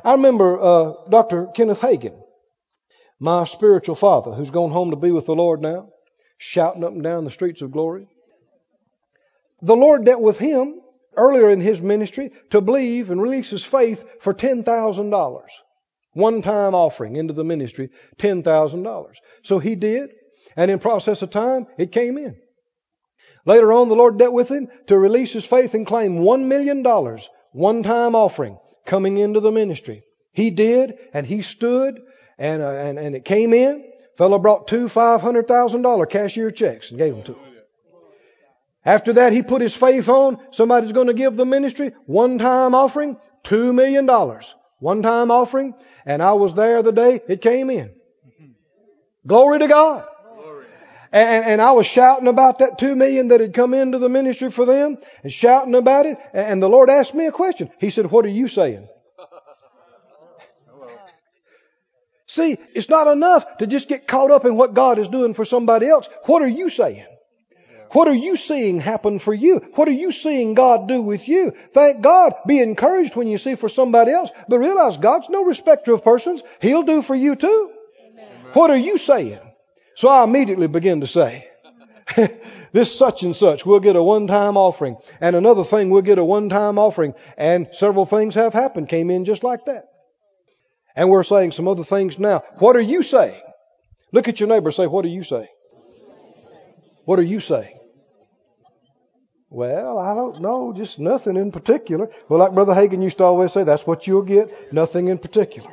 [0.03, 1.49] I remember uh, Dr.
[1.55, 2.19] Kenneth Hagin,
[3.19, 5.89] my spiritual father, who's gone home to be with the Lord now,
[6.39, 8.07] shouting up and down the streets of glory.
[9.61, 10.81] The Lord dealt with him
[11.15, 15.41] earlier in his ministry to believe and release his faith for $10,000.
[16.13, 19.05] One time offering into the ministry, $10,000.
[19.43, 20.11] So he did,
[20.55, 22.35] and in process of time, it came in.
[23.45, 26.83] Later on, the Lord dealt with him to release his faith and claim $1 million,
[27.51, 30.03] one time offering, coming into the ministry.
[30.33, 31.99] He did, and he stood,
[32.37, 33.85] and, uh, and, and it came in.
[34.17, 37.49] Fellow brought two $500,000 cashier checks and gave them to him.
[38.85, 40.39] After that, he put his faith on.
[40.51, 44.09] Somebody's going to give the ministry one time offering, $2 million.
[44.79, 47.91] One time offering, and I was there the day it came in.
[49.27, 50.05] Glory to God.
[51.11, 54.51] And, and, I was shouting about that two million that had come into the ministry
[54.51, 56.19] for them and shouting about it.
[56.33, 57.71] And the Lord asked me a question.
[57.79, 58.87] He said, What are you saying?
[62.27, 65.45] See, it's not enough to just get caught up in what God is doing for
[65.45, 66.07] somebody else.
[66.25, 67.07] What are you saying?
[67.91, 69.57] What are you seeing happen for you?
[69.75, 71.53] What are you seeing God do with you?
[71.73, 72.33] Thank God.
[72.45, 74.29] Be encouraged when you see for somebody else.
[74.47, 76.43] But realize God's no respecter of persons.
[76.61, 77.71] He'll do for you too.
[78.05, 78.29] Amen.
[78.53, 79.39] What are you saying?
[79.95, 81.49] So I immediately begin to say,
[82.71, 84.97] this such and such, we'll get a one-time offering.
[85.19, 87.15] And another thing, we'll get a one-time offering.
[87.37, 89.85] And several things have happened, came in just like that.
[90.95, 92.43] And we're saying some other things now.
[92.59, 93.41] What are you saying?
[94.11, 95.47] Look at your neighbor say, what are you saying?
[97.05, 97.78] What are you saying?
[99.49, 102.09] Well, I don't know, just nothing in particular.
[102.27, 105.71] Well, like Brother Hagin used to always say, that's what you'll get, nothing in particular.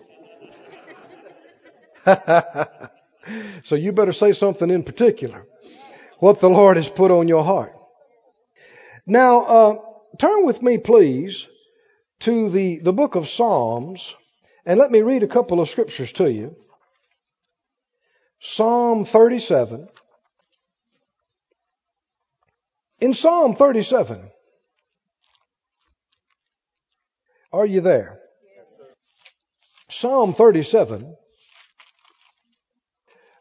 [3.62, 5.44] so you better say something in particular.
[6.18, 7.74] What the Lord has put on your heart.
[9.06, 9.76] Now, uh,
[10.18, 11.46] turn with me, please,
[12.20, 14.14] to the, the book of Psalms,
[14.64, 16.56] and let me read a couple of scriptures to you.
[18.40, 19.88] Psalm 37.
[22.98, 24.30] In Psalm 37,
[27.52, 28.20] are you there?
[29.90, 31.14] Psalm 37.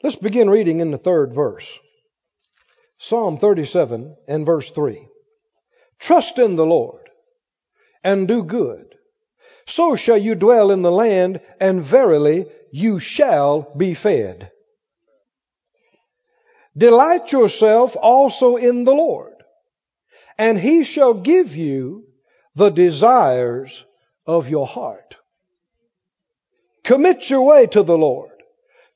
[0.03, 1.79] Let's begin reading in the third verse.
[2.97, 5.07] Psalm 37 and verse 3.
[5.99, 7.09] Trust in the Lord
[8.03, 8.93] and do good.
[9.67, 14.51] So shall you dwell in the land, and verily you shall be fed.
[16.77, 19.34] Delight yourself also in the Lord
[20.37, 22.05] and he shall give you
[22.55, 23.83] the desires
[24.25, 25.17] of your heart.
[26.83, 28.31] Commit your way to the Lord.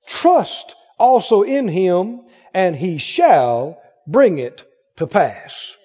[0.05, 2.21] Trust also in him,
[2.53, 4.63] and he shall bring it
[4.97, 5.75] to pass.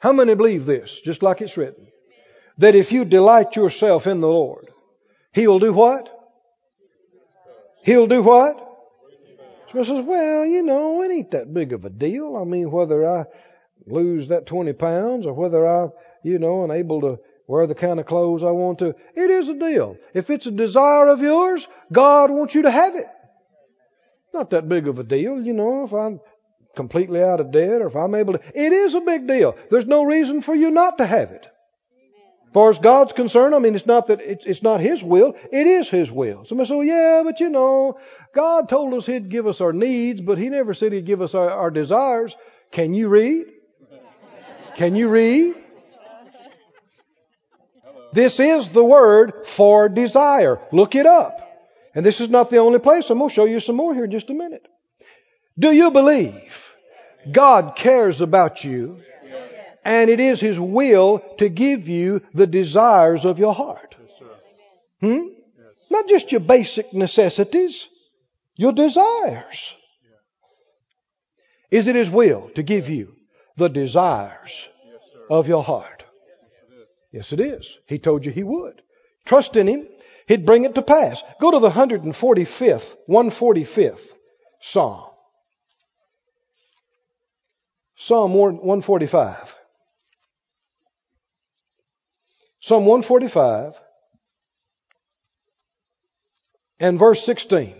[0.00, 1.86] How many believe this, just like it's written?
[2.58, 4.72] That if you delight yourself in the Lord,
[5.32, 6.08] He'll do what?
[7.84, 8.58] He'll do what?
[9.72, 12.36] So says, well, you know, it ain't that big of a deal.
[12.36, 13.24] I mean, whether I
[13.86, 15.88] lose that 20 pounds or whether I,
[16.22, 18.94] you know, am able to wear the kind of clothes I want to.
[19.14, 19.96] It is a deal.
[20.14, 23.06] If it's a desire of yours, God wants you to have it.
[24.32, 26.20] Not that big of a deal, you know, if I'm
[26.74, 28.40] completely out of debt or if I'm able to.
[28.54, 29.56] It is a big deal.
[29.70, 31.46] There's no reason for you not to have it.
[32.46, 35.34] As far as God's concerned, I mean, it's not that it's, it's not His will,
[35.50, 36.44] it is His will.
[36.44, 37.98] Somebody say, well, yeah, but you know,
[38.34, 41.34] God told us He'd give us our needs, but He never said He'd give us
[41.34, 42.36] our, our desires.
[42.70, 43.46] Can you read?
[44.76, 45.54] Can you read?
[48.12, 50.58] This is the word for desire.
[50.70, 51.38] Look it up.
[51.94, 53.08] And this is not the only place.
[53.10, 54.66] I'm going to show you some more here in just a minute.
[55.58, 56.74] Do you believe
[57.30, 59.00] God cares about you
[59.84, 63.96] and it is His will to give you the desires of your heart?
[65.00, 65.28] Hmm?
[65.90, 67.88] Not just your basic necessities,
[68.56, 69.74] your desires.
[71.70, 73.14] Is it His will to give you
[73.56, 74.68] the desires
[75.30, 76.04] of your heart.
[77.12, 77.78] Yes, it is.
[77.86, 78.82] He told you He would.
[79.24, 79.86] Trust in Him.
[80.26, 81.22] He'd bring it to pass.
[81.40, 84.06] Go to the 145th, 145th
[84.60, 85.08] Psalm.
[87.96, 89.54] Psalm 145.
[92.60, 93.74] Psalm 145
[96.78, 97.76] and verse 16.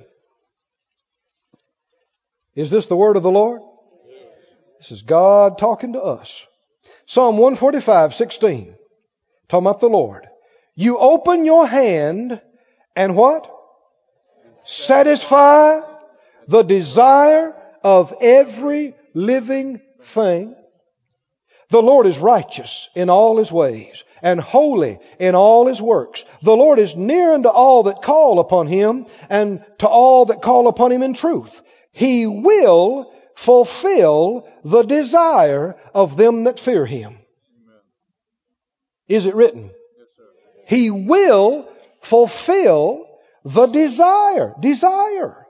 [2.54, 3.62] Is this the word of the Lord?
[4.82, 6.44] This is God talking to us.
[7.06, 8.74] Psalm 145, 16.
[9.48, 10.26] Talking about the Lord.
[10.74, 12.42] You open your hand
[12.96, 13.48] and what?
[14.64, 15.82] Satisfy
[16.48, 20.56] the desire of every living thing.
[21.70, 26.24] The Lord is righteous in all his ways and holy in all his works.
[26.42, 30.66] The Lord is near unto all that call upon him and to all that call
[30.66, 31.62] upon him in truth.
[31.92, 37.18] He will fulfill the desire of them that fear him.
[39.08, 39.70] Is it written?
[40.66, 41.68] He will
[42.00, 43.06] fulfill
[43.44, 45.42] the desire, desire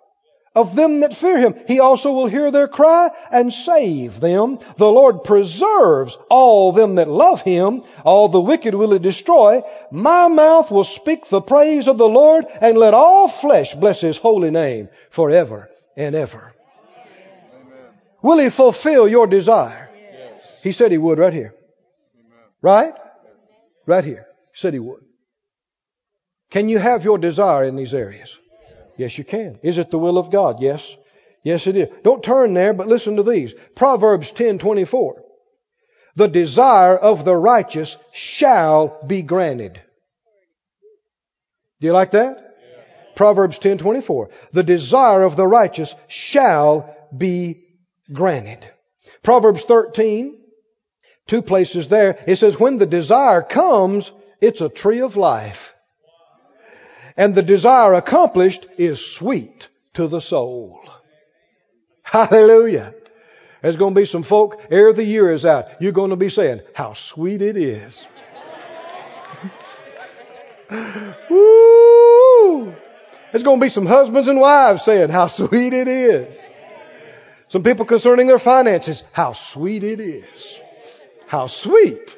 [0.55, 1.55] of them that fear him.
[1.67, 4.59] He also will hear their cry and save them.
[4.77, 7.85] The Lord preserves all them that love him.
[8.05, 9.63] All the wicked will he destroy.
[9.91, 14.19] My mouth will speak the praise of the Lord and let all flesh bless his
[14.19, 16.52] holy name forever and ever.
[18.23, 19.91] Will He fulfill your desire?
[20.63, 21.55] He said He would right here.
[22.61, 22.95] Right?
[23.87, 24.27] Right here.
[24.53, 25.01] He said He would.
[26.51, 28.39] Can you have your desire in these areas?
[28.97, 29.59] Yes, you can.
[29.63, 30.61] Is it the will of God?
[30.61, 30.95] Yes.
[31.43, 31.89] Yes, it is.
[32.05, 33.55] Don't turn there, but listen to these.
[33.75, 35.15] Proverbs 10:24.
[36.15, 39.81] The desire of the righteous shall be granted.
[41.81, 42.57] Do you like that?
[43.17, 44.29] Proverbs 10:24.
[44.53, 47.62] The desire of the righteous shall be
[48.13, 48.71] granted.
[49.23, 50.39] Proverbs 13,
[51.27, 55.75] two places there, it says, when the desire comes, it's a tree of life.
[57.17, 60.81] And the desire accomplished is sweet to the soul.
[62.03, 62.95] Hallelujah.
[63.63, 66.29] There's going to be some folk, ere the year is out, you're going to be
[66.31, 68.07] saying, how sweet it is.
[71.31, 72.75] Woo!
[73.31, 76.49] There's going to be some husbands and wives saying, how sweet it is.
[77.53, 80.59] Some people concerning their finances, how sweet it is.
[81.27, 82.17] How sweet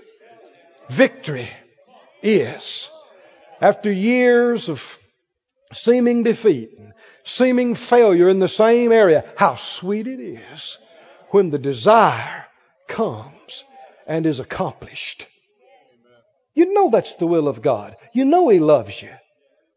[0.89, 1.49] victory
[2.23, 2.89] is.
[3.61, 4.81] After years of
[5.73, 6.79] seeming defeat,
[7.25, 10.79] seeming failure in the same area, how sweet it is
[11.31, 12.45] when the desire
[12.87, 13.65] comes
[14.07, 15.27] and is accomplished.
[16.55, 17.97] You know that's the will of God.
[18.13, 19.11] You know He loves you.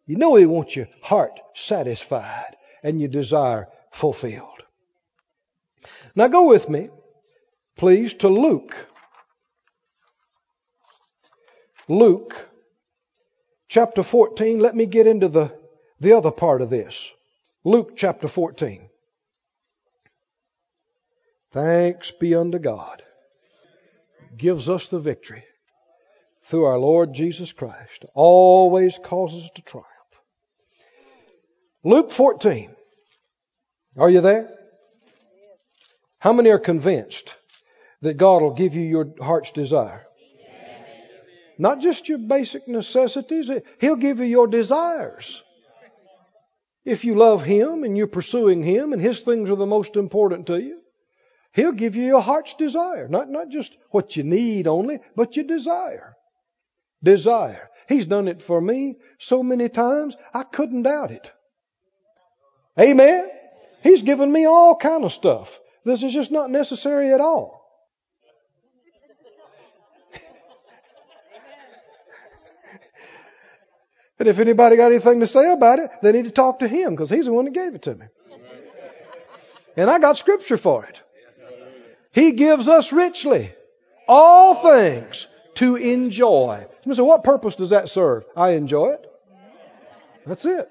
[0.06, 4.57] You know He wants your heart satisfied and your desire fulfilled.
[6.18, 6.90] Now go with me,
[7.78, 8.76] please, to Luke.
[11.88, 12.34] Luke
[13.70, 14.60] chapter 14.
[14.60, 15.56] Let me get into the,
[16.00, 17.12] the other part of this.
[17.64, 18.90] Luke chapter 14.
[21.52, 23.04] Thanks be unto God.
[24.36, 25.44] Gives us the victory
[26.46, 28.06] through our Lord Jesus Christ.
[28.16, 29.86] Always causes us to triumph.
[31.84, 32.72] Luke 14.
[33.98, 34.58] Are you there?
[36.20, 37.36] How many are convinced
[38.02, 40.06] that God will give you your heart's desire?
[41.60, 43.50] Not just your basic necessities,
[43.80, 45.42] He'll give you your desires.
[46.86, 50.48] If you love Him and you're pursuing Him and His things are the most important
[50.48, 50.80] to you,
[51.54, 53.08] He'll give you your heart's desire.
[53.08, 56.16] Not, not just what you need only, but your desire.
[57.02, 57.70] Desire.
[57.88, 61.32] He's done it for me so many times, I couldn't doubt it.
[62.80, 63.30] Amen?
[63.82, 65.60] He's given me all kind of stuff.
[65.88, 67.66] This is just not necessary at all.
[74.20, 76.92] and if anybody got anything to say about it, they need to talk to him
[76.94, 78.06] because he's the one that gave it to me.
[79.78, 81.02] And I got scripture for it.
[82.12, 83.54] He gives us richly
[84.08, 86.66] all things to enjoy.
[86.92, 88.26] So what purpose does that serve?
[88.36, 89.06] I enjoy it.
[90.26, 90.68] That's it.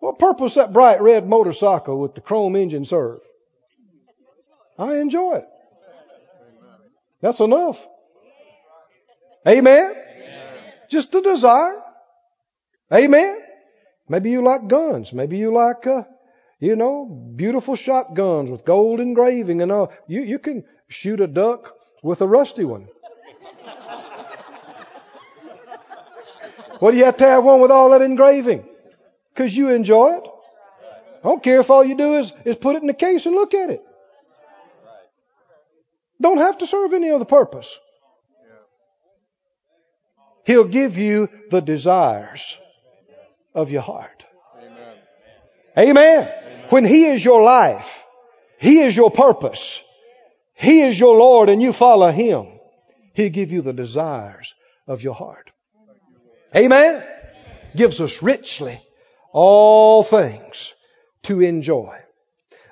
[0.00, 3.20] What purpose that bright red motorcycle with the chrome engine serve?
[4.78, 5.48] I enjoy it.
[7.20, 7.84] That's enough.
[9.46, 9.94] Amen?
[10.88, 11.82] Just a desire.
[12.92, 13.38] Amen?
[14.08, 15.12] Maybe you like guns.
[15.12, 16.04] Maybe you like, uh,
[16.60, 17.04] you know,
[17.36, 19.92] beautiful shotguns with gold engraving and all.
[20.06, 22.88] You, you can shoot a duck with a rusty one.
[26.78, 28.64] what do you have to have one with all that engraving?
[29.38, 30.24] Because you enjoy it.
[31.22, 33.36] I don't care if all you do is, is put it in the case and
[33.36, 33.80] look at it.
[36.20, 37.78] Don't have to serve any other purpose.
[40.44, 42.58] He'll give you the desires
[43.54, 44.26] of your heart.
[45.76, 45.90] Amen.
[45.90, 46.64] Amen.
[46.70, 47.88] When He is your life,
[48.58, 49.80] He is your purpose,
[50.54, 52.58] He is your Lord and you follow Him,
[53.14, 54.52] He'll give you the desires
[54.88, 55.52] of your heart.
[56.56, 57.04] Amen.
[57.76, 58.82] Gives us richly
[59.32, 60.74] all things
[61.24, 61.98] to enjoy.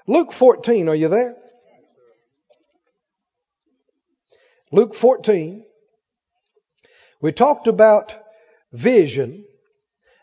[0.07, 1.37] Luke 14, are you there?
[4.73, 5.65] Luke 14.
[7.21, 8.15] We talked about
[8.73, 9.45] vision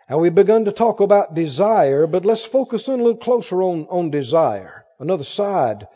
[0.07, 3.87] and we've begun to talk about desire, but let's focus in a little closer on,
[3.89, 5.87] on desire, another side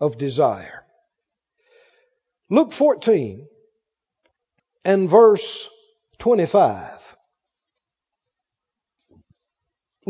[0.00, 0.84] of desire.
[2.48, 3.46] Luke 14
[4.84, 5.68] and verse
[6.18, 6.99] 25.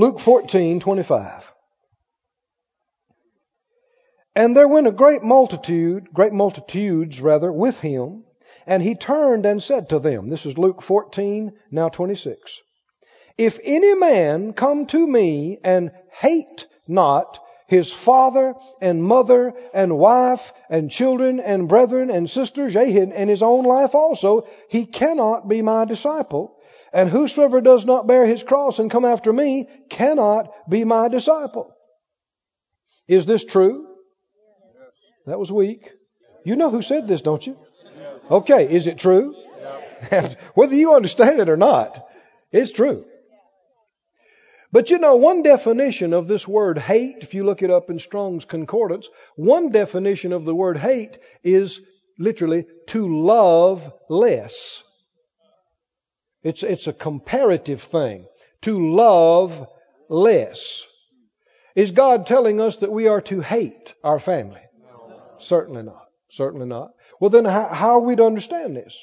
[0.00, 1.52] Luke 14, 25.
[4.34, 8.24] And there went a great multitude, great multitudes rather, with him,
[8.66, 12.62] and he turned and said to them, this is Luke 14, now 26.
[13.36, 20.54] If any man come to me and hate not his father and mother and wife
[20.70, 25.60] and children and brethren and sisters, yea, and his own life also, he cannot be
[25.60, 26.56] my disciple.
[26.92, 31.72] And whosoever does not bear his cross and come after me cannot be my disciple.
[33.06, 33.86] Is this true?
[35.26, 35.90] That was weak.
[36.44, 37.56] You know who said this, don't you?
[38.30, 39.34] Okay, is it true?
[40.54, 42.06] Whether you understand it or not,
[42.50, 43.04] it's true.
[44.72, 47.98] But you know, one definition of this word hate, if you look it up in
[47.98, 51.80] Strong's Concordance, one definition of the word hate is
[52.18, 54.84] literally to love less.
[56.42, 58.26] It's, it's a comparative thing.
[58.62, 59.66] To love
[60.08, 60.84] less.
[61.74, 64.60] Is God telling us that we are to hate our family?
[64.82, 65.22] No.
[65.38, 66.06] Certainly not.
[66.30, 66.90] Certainly not.
[67.20, 68.98] Well, then how, how are we to understand this?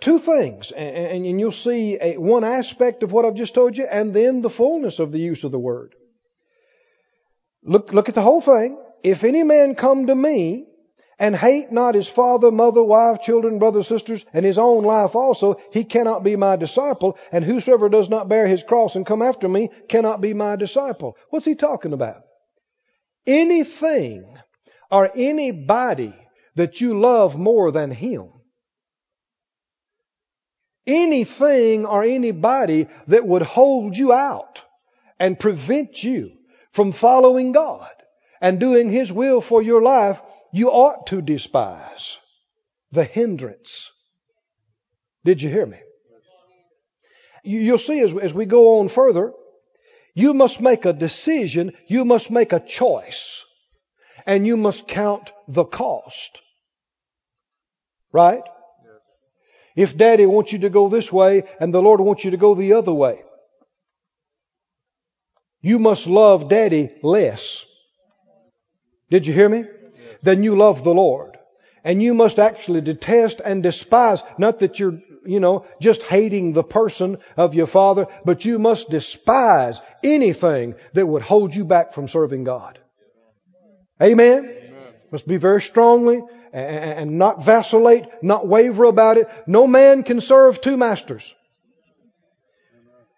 [0.00, 3.84] Two things, and, and you'll see a, one aspect of what I've just told you,
[3.84, 5.94] and then the fullness of the use of the word.
[7.62, 8.78] Look, look at the whole thing.
[9.02, 10.66] If any man come to me
[11.20, 15.60] and hate not his father, mother, wife, children, brothers, sisters, and his own life also,
[15.70, 17.18] he cannot be my disciple.
[17.30, 21.18] And whosoever does not bear his cross and come after me cannot be my disciple.
[21.28, 22.22] What's he talking about?
[23.26, 24.38] Anything
[24.90, 26.14] or anybody
[26.56, 28.30] that you love more than him.
[30.86, 34.62] Anything or anybody that would hold you out
[35.18, 36.32] and prevent you
[36.72, 37.90] from following God
[38.40, 40.18] and doing His will for your life
[40.52, 42.18] you ought to despise
[42.92, 43.90] the hindrance.
[45.24, 45.78] Did you hear me?
[47.42, 49.32] You'll see as, as we go on further,
[50.14, 53.44] you must make a decision, you must make a choice,
[54.26, 56.42] and you must count the cost.
[58.12, 58.42] Right?
[58.84, 59.02] Yes.
[59.76, 62.54] If daddy wants you to go this way and the Lord wants you to go
[62.54, 63.22] the other way,
[65.62, 67.64] you must love daddy less.
[69.10, 69.64] Did you hear me?
[70.22, 71.36] Then you love the Lord.
[71.82, 76.62] And you must actually detest and despise, not that you're, you know, just hating the
[76.62, 82.08] person of your father, but you must despise anything that would hold you back from
[82.08, 82.78] serving God.
[84.02, 84.44] Amen?
[84.44, 84.70] Amen.
[85.10, 89.28] Must be very strongly and not vacillate, not waver about it.
[89.46, 91.34] No man can serve two masters.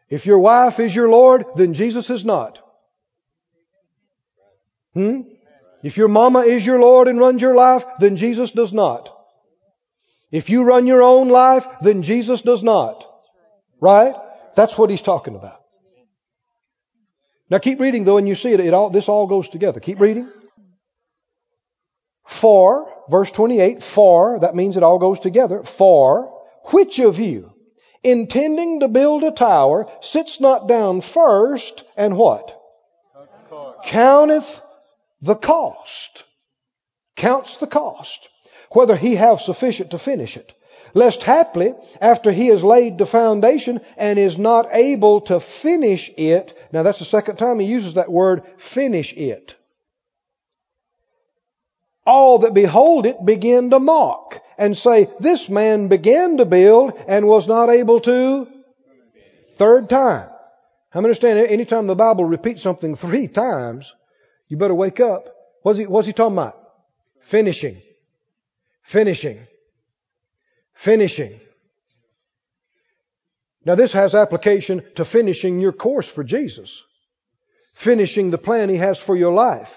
[0.08, 2.60] If your wife is your Lord, then Jesus is not.
[4.94, 5.22] Hmm?
[5.82, 9.08] If your mama is your Lord and runs your life, then Jesus does not.
[10.30, 13.04] If you run your own life, then Jesus does not.
[13.80, 14.14] Right?
[14.56, 15.60] That's what he's talking about.
[17.50, 19.80] Now keep reading though and you see it, it all, this all goes together.
[19.80, 20.30] Keep reading.
[22.24, 25.64] For, verse 28, for, that means it all goes together.
[25.64, 26.32] For,
[26.70, 27.52] which of you,
[28.02, 32.58] intending to build a tower, sits not down first and what?
[33.84, 34.62] Counteth
[35.22, 36.24] the cost.
[37.16, 38.28] Counts the cost.
[38.72, 40.52] Whether he have sufficient to finish it.
[40.94, 46.52] Lest haply, after he has laid the foundation and is not able to finish it,
[46.72, 49.56] now that's the second time he uses that word, finish it.
[52.04, 57.28] All that behold it begin to mock and say, this man began to build and
[57.28, 58.48] was not able to.
[59.56, 60.28] Third time.
[60.92, 63.92] I understand anytime the Bible repeats something three times,
[64.52, 65.34] you better wake up.
[65.62, 66.54] What's he, what's he talking about?
[67.22, 67.80] Finishing.
[68.82, 69.46] Finishing.
[70.74, 71.40] Finishing.
[73.64, 76.82] Now this has application to finishing your course for Jesus.
[77.76, 79.72] Finishing the plan He has for your life.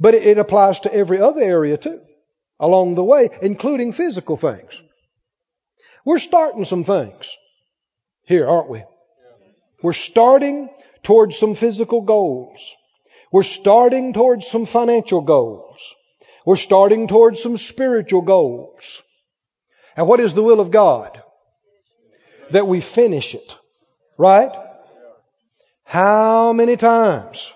[0.00, 2.00] But it applies to every other area too.
[2.58, 4.82] Along the way, including physical things.
[6.04, 7.32] We're starting some things
[8.24, 8.82] here, aren't we?
[9.80, 10.70] We're starting
[11.04, 12.74] towards some physical goals.
[13.32, 15.94] We're starting towards some financial goals.
[16.44, 19.02] We're starting towards some spiritual goals.
[19.96, 21.22] And what is the will of God?
[22.50, 23.54] That we finish it.
[24.18, 24.50] Right?
[25.84, 27.52] How many times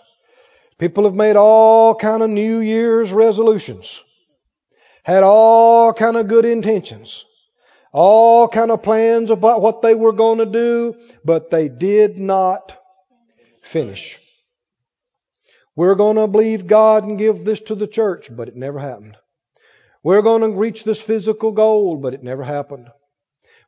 [0.79, 4.01] people have made all kind of New Year's resolutions,
[5.03, 7.25] had all kind of good intentions,
[7.93, 10.95] all kind of plans about what they were going to do,
[11.25, 12.77] but they did not
[13.63, 14.19] finish.
[15.77, 19.17] We're going to believe God and give this to the church, but it never happened.
[20.03, 22.89] We're going to reach this physical goal, but it never happened.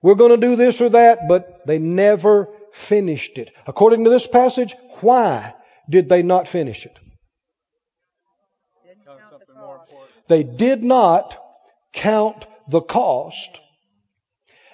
[0.03, 3.51] We're going to do this or that, but they never finished it.
[3.67, 5.55] According to this passage, why
[5.89, 6.97] did they not finish it?
[10.29, 11.37] They did not
[11.93, 13.61] count the cost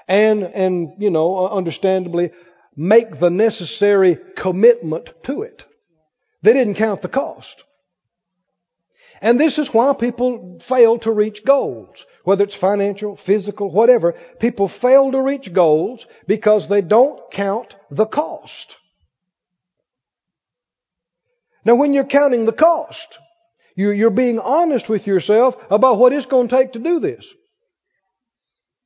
[0.08, 2.32] and, and, you know, understandably
[2.76, 5.64] make the necessary commitment to it.
[6.42, 7.64] They didn't count the cost.
[9.20, 12.04] And this is why people fail to reach goals.
[12.24, 18.06] Whether it's financial, physical, whatever, people fail to reach goals because they don't count the
[18.06, 18.76] cost.
[21.64, 23.18] Now when you're counting the cost,
[23.76, 27.26] you're being honest with yourself about what it's going to take to do this.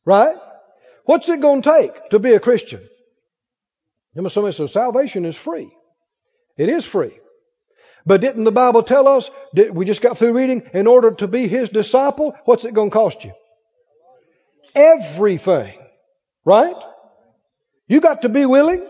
[0.05, 0.37] Right?
[1.07, 2.87] What's it going to take to be a Christian?
[4.15, 5.71] You know, Somebody says salvation is free.
[6.59, 7.19] It is free.
[8.07, 9.29] But didn't the Bible tell us,
[9.73, 12.95] we just got through reading, in order to be His disciple, what's it going to
[12.95, 13.33] cost you?
[14.77, 15.79] everything.
[16.45, 16.77] Right?
[17.89, 18.87] You got to be willing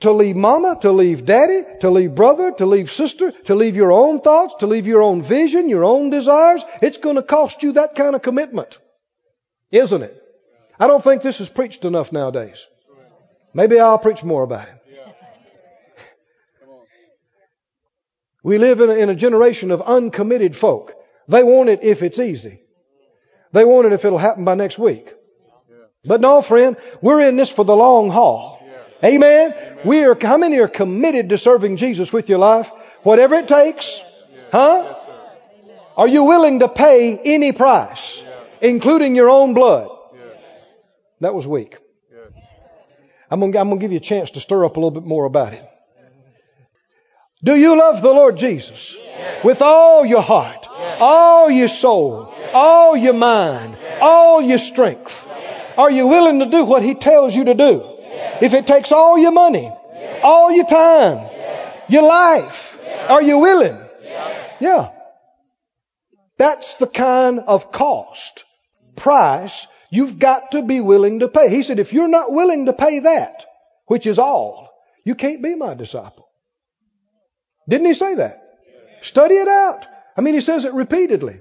[0.00, 3.92] to leave mama, to leave daddy, to leave brother, to leave sister, to leave your
[3.92, 6.62] own thoughts, to leave your own vision, your own desires.
[6.80, 8.78] It's going to cost you that kind of commitment.
[9.70, 10.20] Isn't it?
[10.78, 12.66] I don't think this is preached enough nowadays.
[13.52, 14.74] Maybe I'll preach more about it.
[18.44, 20.92] We live in a, in a generation of uncommitted folk.
[21.26, 22.60] They want it if it's easy.
[23.52, 25.12] They want it if it'll happen by next week.
[26.04, 28.60] But no, friend, we're in this for the long haul.
[29.02, 29.78] Amen.
[29.84, 32.70] We are, how many are committed to serving Jesus with your life?
[33.02, 34.00] Whatever it takes.
[34.52, 34.94] Huh?
[35.96, 38.22] Are you willing to pay any price,
[38.60, 39.88] including your own blood?
[41.20, 41.76] That was weak.
[43.30, 45.54] I'm going to give you a chance to stir up a little bit more about
[45.54, 45.66] it.
[47.44, 48.96] Do you love the Lord Jesus?
[49.44, 55.12] With all your heart, all your soul, all your mind, all your strength?
[55.76, 57.82] Are you willing to do what He tells you to do?
[58.40, 59.70] If it takes all your money,
[60.22, 61.28] all your time,
[61.88, 62.78] your life,
[63.08, 63.78] are you willing?
[64.58, 64.90] Yeah.
[66.38, 68.44] That's the kind of cost,
[68.96, 71.48] price you've got to be willing to pay.
[71.48, 73.44] He said, if you're not willing to pay that,
[73.86, 74.70] which is all,
[75.04, 76.23] you can't be my disciple.
[77.68, 78.42] Didn't he say that?
[79.02, 79.86] Study it out.
[80.16, 81.40] I mean, he says it repeatedly.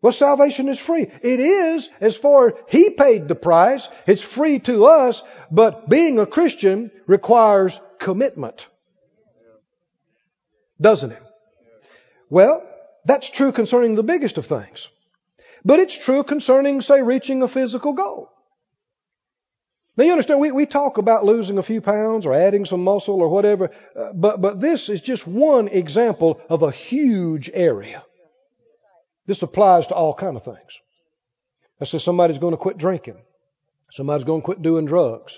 [0.00, 1.02] Well, salvation is free.
[1.02, 3.88] It is as far as He paid the price.
[4.06, 8.68] It's free to us, but being a Christian requires commitment.
[10.80, 11.22] Doesn't it?
[12.30, 12.62] Well,
[13.04, 14.88] that's true concerning the biggest of things.
[15.64, 18.30] But it's true concerning, say, reaching a physical goal.
[19.98, 23.20] Now you understand, we, we talk about losing a few pounds or adding some muscle
[23.20, 28.04] or whatever, uh, but, but this is just one example of a huge area.
[29.26, 30.78] This applies to all kind of things.
[31.80, 33.16] Let's say somebody's going to quit drinking.
[33.90, 35.36] Somebody's going to quit doing drugs.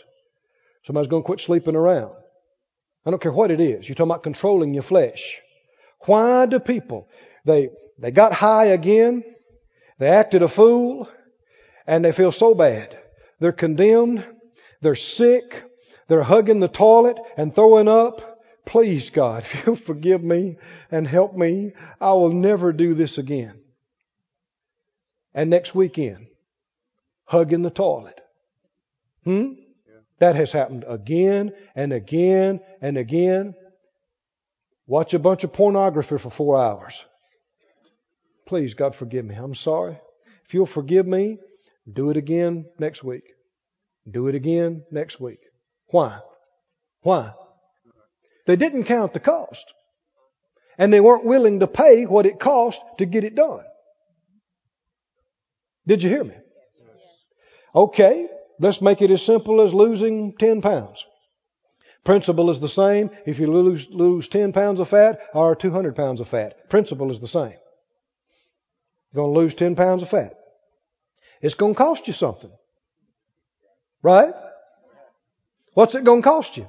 [0.85, 2.13] Somebody's going to quit sleeping around.
[3.07, 3.89] I don't care what it is.
[3.89, 5.39] You're talking about controlling your flesh.
[6.01, 7.09] Why do people,
[7.47, 9.25] they, they got high again,
[9.99, 11.09] they acted a fool,
[11.87, 12.99] and they feel so bad.
[13.39, 14.23] They're condemned,
[14.81, 15.65] they're sick,
[16.09, 18.43] they're hugging the toilet and throwing up.
[18.67, 20.57] Please, God, if you'll forgive me
[20.91, 23.61] and help me, I will never do this again
[25.35, 26.27] and next weekend,
[27.25, 28.21] hugging the toilet.
[29.25, 29.53] Hmm?
[30.19, 33.55] That has happened again and again and again.
[34.87, 37.05] Watch a bunch of pornography for four hours.
[38.47, 39.35] Please, God, forgive me.
[39.35, 39.99] I'm sorry.
[40.45, 41.39] If you'll forgive me,
[41.91, 43.35] do it again next week.
[44.11, 45.41] Do it again next week.
[45.89, 46.21] Why?
[47.03, 47.33] Why?
[48.47, 49.73] They didn't count the cost.
[50.79, 53.65] And they weren't willing to pay what it cost to get it done.
[55.87, 56.35] Did you hear me?
[57.75, 61.05] Okay, let's make it as simple as losing 10 pounds.
[62.05, 66.21] Principle is the same if you lose, lose 10 pounds of fat or 200 pounds
[66.21, 66.69] of fat.
[66.71, 67.55] Principle is the same.
[69.13, 70.35] You're going to lose 10 pounds of fat.
[71.43, 72.51] It's going to cost you something.
[74.03, 74.33] Right?
[75.75, 76.69] What's it going to cost you?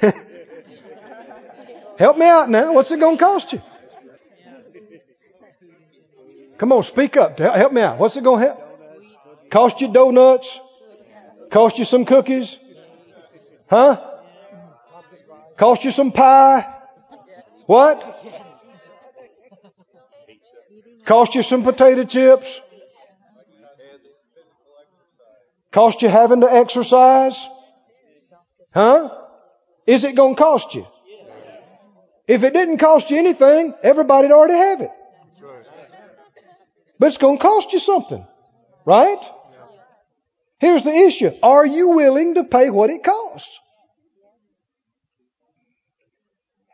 [1.98, 2.72] Help me out now.
[2.72, 3.62] What's it going to cost you?
[6.58, 7.38] Come on, speak up.
[7.38, 7.98] Help me out.
[7.98, 8.60] What's it going to help?
[9.50, 10.60] Cost you donuts?
[11.50, 12.58] Cost you some cookies?
[13.70, 14.00] Huh?
[15.56, 16.74] Cost you some pie?
[17.66, 18.24] What?
[21.04, 22.60] Cost you some potato chips?
[25.72, 27.38] Cost you having to exercise?
[28.72, 29.10] Huh?
[29.86, 30.86] Is it going to cost you?
[32.26, 34.90] If it didn't cost you anything, everybody'd already have it.
[36.98, 38.26] But it's going to cost you something.
[38.84, 39.20] Right?
[40.58, 41.30] Here's the issue.
[41.42, 43.58] Are you willing to pay what it costs?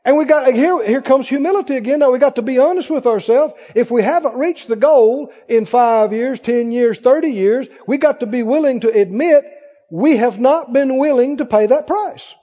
[0.05, 2.01] And we got, here, here comes humility again.
[2.01, 3.55] Now we got to be honest with ourselves.
[3.75, 8.21] If we haven't reached the goal in five years, ten years, thirty years, we got
[8.21, 9.45] to be willing to admit
[9.91, 12.35] we have not been willing to pay that price.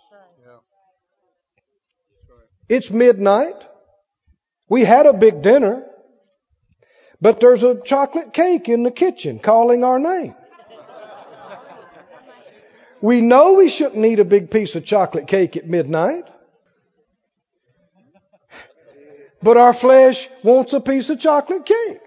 [2.68, 3.68] It's midnight.
[4.68, 5.86] We had a big dinner.
[7.20, 10.34] But there's a chocolate cake in the kitchen calling our name.
[13.02, 16.28] We know we shouldn't eat a big piece of chocolate cake at midnight.
[19.44, 22.00] But our flesh wants a piece of chocolate cake.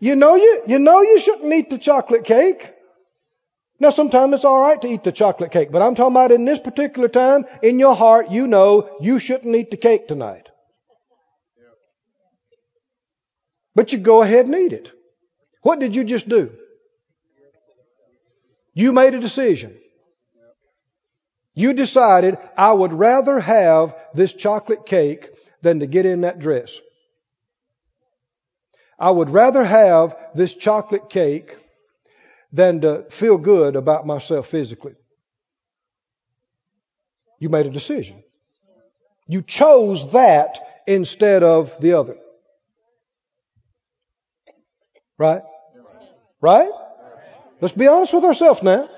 [0.00, 2.70] You know you, you know you shouldn't eat the chocolate cake.
[3.80, 6.60] Now sometimes it's alright to eat the chocolate cake, but I'm talking about in this
[6.60, 10.48] particular time, in your heart, you know you shouldn't eat the cake tonight.
[13.74, 14.92] But you go ahead and eat it.
[15.62, 16.52] What did you just do?
[18.74, 19.76] You made a decision.
[21.54, 25.30] You decided, I would rather have this chocolate cake
[25.62, 26.76] than to get in that dress.
[28.98, 31.56] I would rather have this chocolate cake
[32.52, 34.94] than to feel good about myself physically.
[37.38, 38.22] You made a decision.
[39.26, 42.16] You chose that instead of the other.
[45.18, 45.42] Right?
[46.40, 46.70] Right?
[47.60, 48.88] Let's be honest with ourselves now.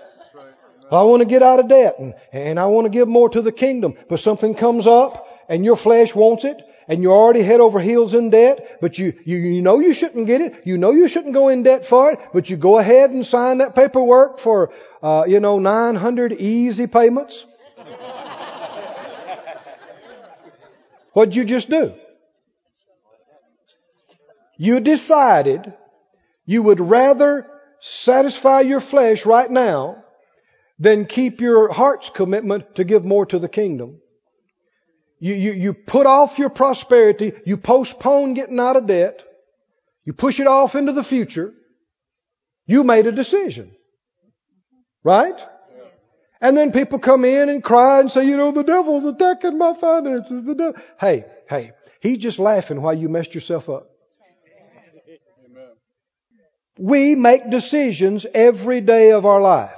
[0.91, 3.43] I want to get out of debt and, and I want to give more to
[3.43, 3.95] the kingdom.
[4.09, 8.15] But something comes up and your flesh wants it and you're already head over heels
[8.15, 10.63] in debt, but you, you, you know you shouldn't get it.
[10.65, 13.59] You know you shouldn't go in debt for it, but you go ahead and sign
[13.59, 14.73] that paperwork for,
[15.03, 17.45] uh, you know, 900 easy payments.
[21.13, 21.95] What'd you just do?
[24.59, 25.73] You decided
[26.45, 27.47] you would rather
[27.81, 30.05] satisfy your flesh right now
[30.79, 34.01] than keep your heart's commitment to give more to the kingdom.
[35.19, 37.33] You, you, you put off your prosperity.
[37.47, 39.23] You postpone getting out of debt.
[40.05, 41.55] You push it off into the future.
[42.67, 43.75] You made a decision.
[45.03, 45.41] Right?
[46.41, 49.73] And then people come in and cry and say, you know, the devil's attacking my
[49.75, 50.45] finances.
[50.45, 50.81] The devil.
[51.01, 53.89] Hey, hey, he's just laughing while you messed yourself up.
[56.79, 59.76] We make decisions every day of our life.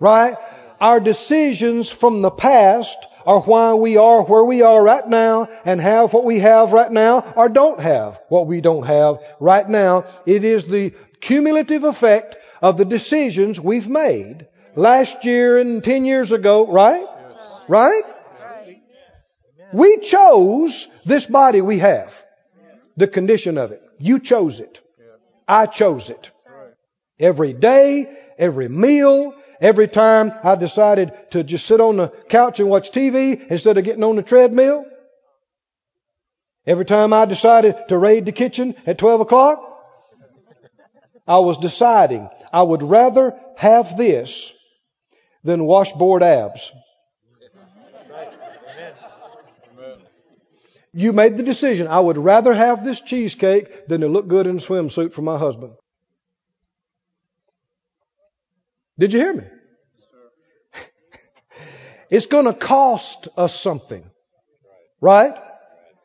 [0.00, 0.36] Right?
[0.80, 5.80] Our decisions from the past are why we are where we are right now and
[5.80, 10.04] have what we have right now or don't have what we don't have right now.
[10.26, 16.30] It is the cumulative effect of the decisions we've made last year and 10 years
[16.30, 17.04] ago, right?
[17.68, 18.04] Right?
[19.72, 22.12] We chose this body we have.
[22.96, 23.82] The condition of it.
[23.98, 24.80] You chose it.
[25.48, 26.30] I chose it.
[27.18, 32.68] Every day, every meal, Every time I decided to just sit on the couch and
[32.68, 34.84] watch TV instead of getting on the treadmill.
[36.66, 39.62] Every time I decided to raid the kitchen at 12 o'clock,
[41.26, 44.52] I was deciding I would rather have this
[45.44, 46.72] than washboard abs.
[50.92, 51.88] You made the decision.
[51.88, 55.36] I would rather have this cheesecake than to look good in a swimsuit for my
[55.36, 55.74] husband.
[58.98, 59.44] Did you hear me?
[62.10, 64.10] it's going to cost us something.
[65.00, 65.34] Right?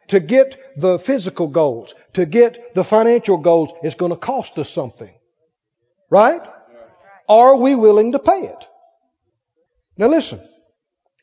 [0.10, 4.70] To get the physical goals, to get the financial goals, it's going to cost us
[4.70, 5.14] something.
[6.10, 6.42] Right?
[7.30, 8.68] Are we willing to pay it?
[9.98, 10.42] Now listen.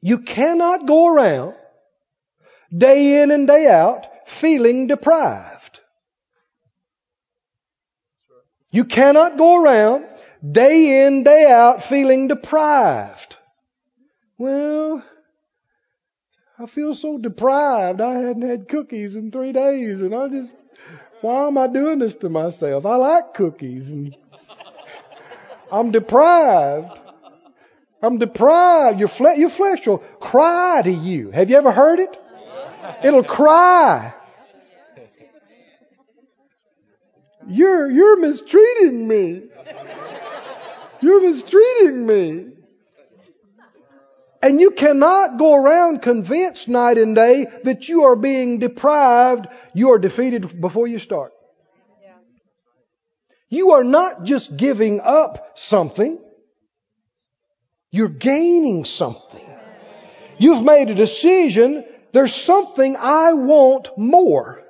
[0.00, 1.54] You cannot go around
[2.76, 5.80] day in and day out feeling deprived.
[8.70, 10.04] You cannot go around
[10.42, 13.36] day in, day out feeling deprived.
[14.36, 15.02] Well,
[16.58, 18.00] I feel so deprived.
[18.00, 20.52] I hadn't had cookies in three days and I just,
[21.20, 22.86] why am I doing this to myself?
[22.86, 24.16] I like cookies and
[25.70, 26.98] I'm deprived.
[28.02, 29.00] I'm deprived.
[29.00, 31.30] Your, fle- your flesh will cry to you.
[31.32, 32.16] Have you ever heard it?
[33.02, 34.14] It'll cry.
[37.48, 39.42] You're, you're mistreating me.
[41.00, 42.46] You're mistreating me.
[44.40, 49.48] And you cannot go around convinced night and day that you are being deprived.
[49.74, 51.32] You are defeated before you start.
[53.48, 56.18] You are not just giving up something.
[57.90, 59.44] You're gaining something.
[60.38, 61.84] You've made a decision.
[62.12, 64.62] There's something I want more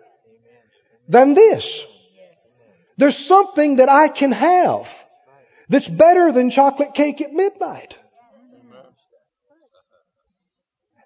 [1.08, 1.84] than this.
[2.96, 4.88] There's something that I can have
[5.68, 7.96] that's better than chocolate cake at midnight.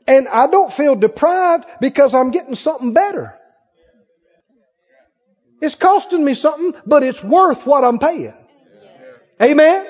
[0.06, 3.38] And I don't feel deprived because I'm getting something better.
[5.60, 8.34] It's costing me something, but it's worth what I'm paying.
[9.40, 9.86] Amen?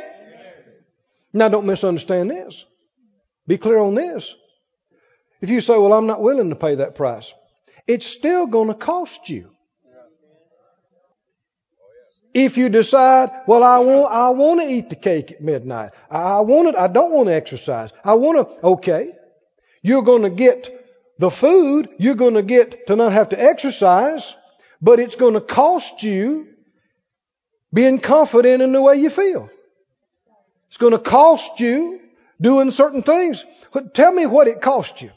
[1.32, 2.64] Now don't misunderstand this.
[3.46, 4.34] Be clear on this.
[5.40, 7.32] If you say, well, I'm not willing to pay that price,
[7.86, 9.51] it's still going to cost you.
[12.34, 15.90] If you decide, well, I want, I want to eat the cake at midnight.
[16.10, 17.90] I want it, I don't want to exercise.
[18.04, 19.12] I want to, okay.
[19.82, 20.70] You're going to get
[21.18, 21.90] the food.
[21.98, 24.34] You're going to get to not have to exercise,
[24.80, 26.48] but it's going to cost you
[27.72, 29.50] being confident in the way you feel.
[30.68, 32.00] It's going to cost you
[32.40, 33.44] doing certain things.
[33.72, 35.08] But Tell me what it cost you.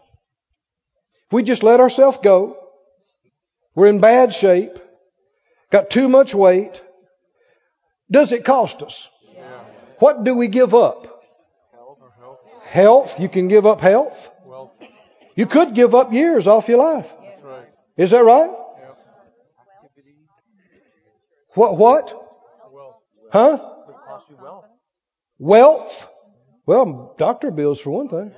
[1.27, 2.57] If we just let ourselves go,
[3.73, 4.77] we're in bad shape,
[5.71, 6.81] got too much weight.
[8.09, 9.09] Does it cost us?
[9.99, 11.23] What do we give up?
[11.71, 11.99] Health.
[12.63, 13.19] Health.
[13.19, 14.29] You can give up health.
[15.35, 17.11] You could give up years off your life.
[17.97, 18.51] Is that right?
[21.53, 21.77] What?
[21.77, 22.21] What?
[23.31, 23.59] Huh?
[25.39, 26.07] Wealth.
[26.65, 28.33] Well, doctor bills for one thing.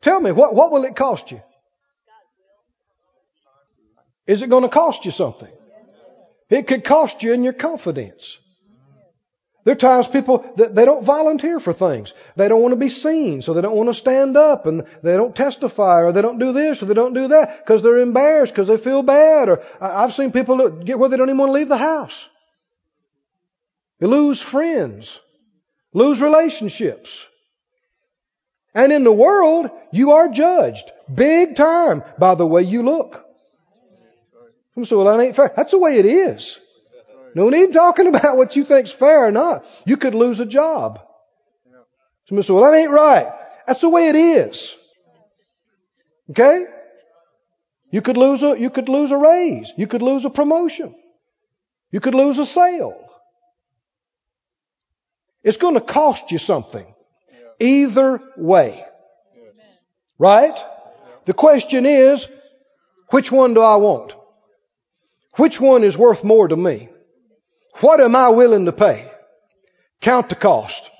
[0.00, 1.42] Tell me, what, what will it cost you?
[4.26, 5.52] Is it going to cost you something?
[6.50, 8.36] It could cost you in your confidence.
[9.64, 12.14] There are times people that they don't volunteer for things.
[12.34, 15.16] They don't want to be seen, so they don't want to stand up and they
[15.16, 18.54] don't testify or they don't do this or they don't do that because they're embarrassed
[18.54, 21.54] because they feel bad or I've seen people get where they don't even want to
[21.54, 22.26] leave the house.
[23.98, 25.20] They lose friends,
[25.92, 27.26] lose relationships.
[28.74, 33.26] And in the world, you are judged big time by the way you look.
[34.84, 35.52] Say, well, that ain't fair.
[35.56, 36.58] That's the way it is.
[37.34, 39.64] No need talking about what you think's fair or not.
[39.84, 41.00] You could lose a job.
[42.26, 43.32] Somebody say, well, that ain't right.
[43.66, 44.74] That's the way it is.
[46.30, 46.64] Okay?
[47.90, 49.72] You could lose a, you could lose a raise.
[49.76, 50.94] You could lose a promotion.
[51.90, 53.10] You could lose a sale.
[55.42, 56.86] It's going to cost you something.
[57.58, 58.84] Either way.
[60.18, 60.58] Right?
[61.24, 62.28] The question is,
[63.08, 64.14] which one do I want?
[65.40, 66.90] Which one is worth more to me?
[67.80, 69.10] What am I willing to pay?
[70.02, 70.90] Count the cost.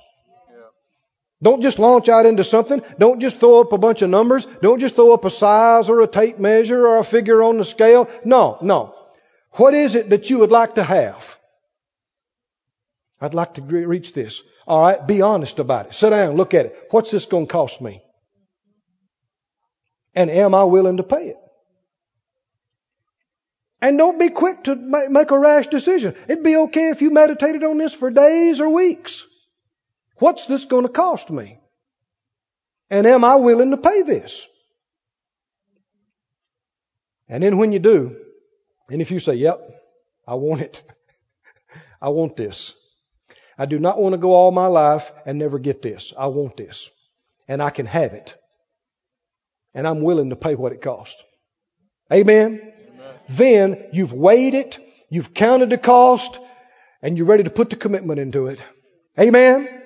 [1.43, 2.81] Don't just launch out into something.
[2.97, 4.47] Don't just throw up a bunch of numbers.
[4.63, 7.65] Don't just throw up a size or a tape measure or a figure on the
[7.65, 8.09] scale.
[8.25, 8.95] No, no.
[9.51, 11.23] What is it that you would like to have?
[13.19, 14.41] I'd like to reach this.
[14.65, 15.93] All right, be honest about it.
[15.93, 16.87] Sit down, look at it.
[16.89, 18.01] What's this going to cost me?
[20.15, 21.37] And am I willing to pay it?
[23.81, 26.15] And don't be quick to make a rash decision.
[26.27, 29.25] It'd be okay if you meditated on this for days or weeks.
[30.19, 31.59] What's this going to cost me?
[32.91, 34.47] And am I willing to pay this?
[37.27, 38.17] And then when you do,
[38.89, 39.59] and if you say, yep,
[40.27, 40.83] I want it.
[42.01, 42.73] I want this.
[43.57, 46.13] I do not want to go all my life and never get this.
[46.17, 46.89] I want this.
[47.47, 48.35] And I can have it.
[49.73, 51.23] And I'm willing to pay what it costs.
[52.11, 52.70] Amen?
[53.29, 54.77] Then you've weighed it,
[55.09, 56.39] you've counted the cost,
[57.01, 58.63] and you're ready to put the commitment into it.
[59.19, 59.81] Amen?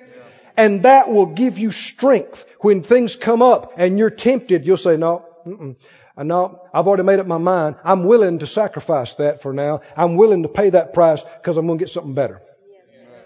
[0.56, 4.64] And that will give you strength when things come up and you're tempted.
[4.64, 5.76] You'll say, no, mm-mm.
[6.16, 7.76] Uh, no, I've already made up my mind.
[7.84, 9.82] I'm willing to sacrifice that for now.
[9.96, 12.40] I'm willing to pay that price because I'm going to get something better.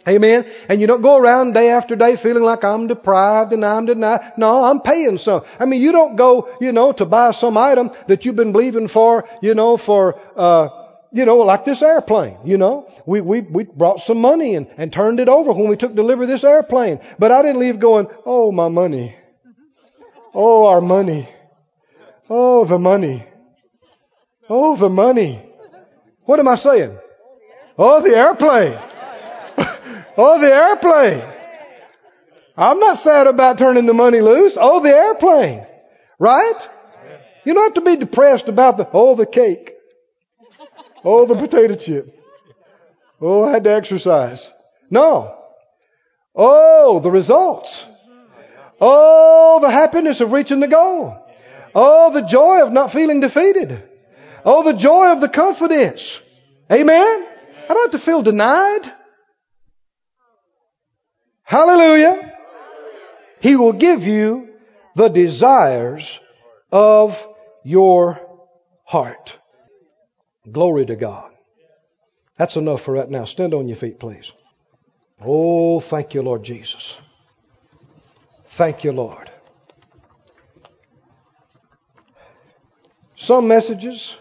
[0.09, 0.51] Amen.
[0.69, 4.33] And you don't go around day after day feeling like I'm deprived and I'm denied.
[4.37, 5.43] No, I'm paying some.
[5.59, 8.89] I mean, you don't go, you know, to buy some item that you've been believing
[8.89, 10.69] for, you know, for, uh,
[11.13, 12.89] you know, like this airplane, you know.
[13.05, 16.25] We, we, we brought some money and, and turned it over when we took delivery
[16.25, 17.01] of this airplane.
[17.19, 19.17] But I didn't leave going, oh, my money.
[20.33, 21.29] Oh, our money.
[22.31, 23.27] Oh, the money.
[24.49, 25.45] Oh, the money.
[26.25, 26.97] What am I saying?
[27.77, 28.79] Oh, the airplane.
[30.17, 31.23] Oh, the airplane.
[32.57, 34.57] I'm not sad about turning the money loose.
[34.61, 35.67] Oh, the airplane.
[36.19, 36.69] Right?
[37.45, 39.75] You don't have to be depressed about the, oh, the cake.
[41.05, 42.09] Oh, the potato chip.
[43.21, 44.51] Oh, I had to exercise.
[44.91, 45.37] No.
[46.35, 47.85] Oh, the results.
[48.81, 51.17] Oh, the happiness of reaching the goal.
[51.75, 53.89] Oh, the joy of not feeling defeated.
[54.45, 56.19] Oh, the joy of the confidence.
[56.71, 57.27] Amen?
[57.65, 58.93] I don't have to feel denied.
[61.51, 62.33] Hallelujah.
[63.41, 64.51] He will give you
[64.95, 66.21] the desires
[66.71, 67.19] of
[67.65, 68.21] your
[68.85, 69.37] heart.
[70.53, 71.33] Glory to God.
[72.39, 73.25] That's enough for right now.
[73.25, 74.31] Stand on your feet, please.
[75.21, 76.97] Oh, thank you, Lord Jesus.
[78.51, 79.29] Thank you, Lord.
[83.17, 84.17] Some messages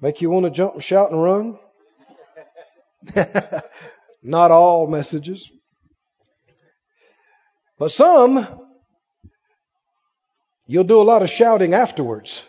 [0.00, 1.60] make you want to jump and shout and run.
[4.24, 5.48] Not all messages.
[7.82, 8.46] But some,
[10.68, 12.40] you'll do a lot of shouting afterwards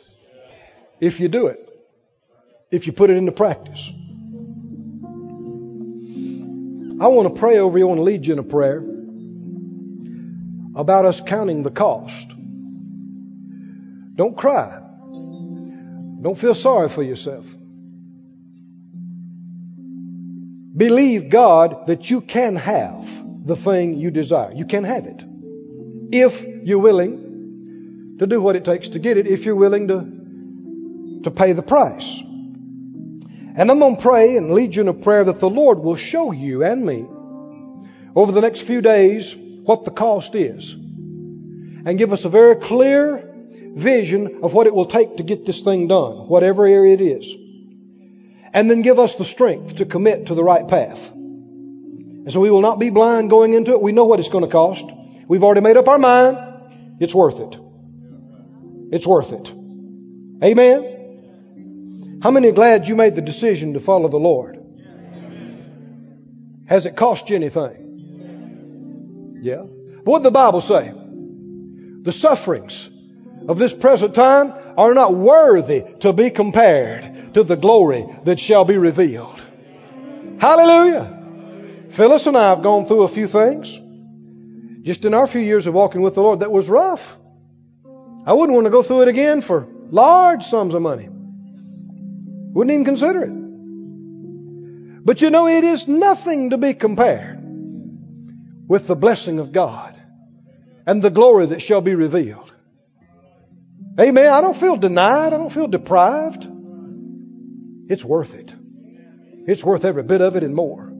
[1.01, 1.57] if you do it,
[2.69, 3.89] if you put it into practice.
[7.01, 7.85] I want to pray over you.
[7.85, 8.77] I want to lead you in a prayer
[10.75, 12.27] about us counting the cost.
[14.15, 14.81] Don't cry.
[16.21, 17.47] Don't feel sorry for yourself.
[20.77, 24.51] Believe God that you can have the thing you desire.
[24.53, 25.23] You can have it.
[26.11, 31.23] If you're willing to do what it takes to get it, if you're willing to,
[31.23, 32.21] to pay the price.
[33.55, 35.95] And I'm going to pray and lead you in a prayer that the Lord will
[35.95, 37.05] show you and me
[38.15, 43.29] over the next few days what the cost is and give us a very clear
[43.75, 47.33] vision of what it will take to get this thing done, whatever area it is.
[48.53, 51.11] And then give us the strength to commit to the right path.
[52.23, 53.81] And so we will not be blind going into it.
[53.81, 54.85] We know what it's going to cost.
[55.27, 56.37] We've already made up our mind.
[56.99, 57.57] It's worth it.
[58.91, 59.51] It's worth it.
[60.43, 62.19] Amen?
[62.21, 64.59] How many are glad you made the decision to follow the Lord?
[66.65, 69.39] Has it cost you anything?
[69.41, 69.63] Yeah.
[70.03, 70.93] What did the Bible say?
[72.03, 72.89] The sufferings
[73.49, 78.63] of this present time are not worthy to be compared to the glory that shall
[78.63, 79.41] be revealed.
[80.39, 81.22] Hallelujah.
[81.95, 83.79] Phyllis and I have gone through a few things
[84.83, 87.17] just in our few years of walking with the Lord that was rough.
[88.25, 91.07] I wouldn't want to go through it again for large sums of money.
[91.09, 95.05] Wouldn't even consider it.
[95.05, 97.39] But you know, it is nothing to be compared
[98.67, 99.99] with the blessing of God
[100.87, 102.51] and the glory that shall be revealed.
[103.99, 104.31] Amen.
[104.31, 105.33] I don't feel denied.
[105.33, 106.47] I don't feel deprived.
[107.89, 108.53] It's worth it.
[109.45, 110.92] It's worth every bit of it and more.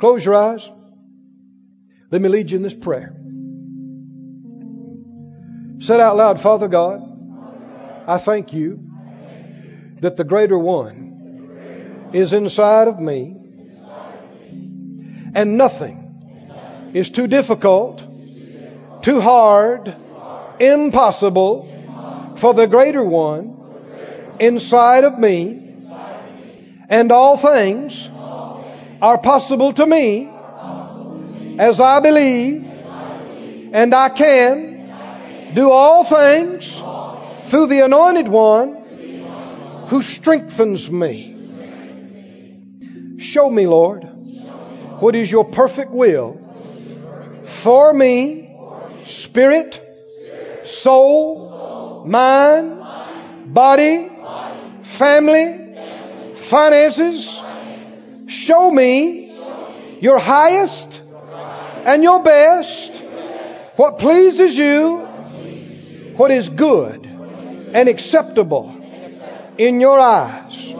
[0.00, 0.68] Close your eyes.
[2.10, 3.14] Let me lead you in this prayer.
[5.80, 7.02] Said out loud, Father God,
[8.06, 8.80] I thank you
[10.00, 13.36] that the greater one is inside of me
[15.34, 18.02] and nothing is too difficult,
[19.02, 19.94] too hard,
[20.58, 25.74] impossible for the greater one inside of me
[26.88, 28.08] and all things
[29.02, 30.28] are possible to me
[31.58, 32.64] as I believe
[33.72, 36.74] and I can do all things
[37.50, 41.36] through the anointed one who strengthens me.
[43.18, 44.04] Show me, Lord,
[45.00, 46.40] what is your perfect will
[47.62, 48.56] for me,
[49.04, 49.80] spirit,
[50.64, 52.78] soul, mind,
[53.52, 54.10] body,
[54.82, 55.74] family,
[56.48, 57.40] finances.
[58.30, 59.32] Show me
[60.00, 61.02] your highest
[61.84, 63.02] and your best,
[63.74, 64.98] what pleases you,
[66.16, 68.70] what is good and acceptable
[69.58, 70.72] in your eyes.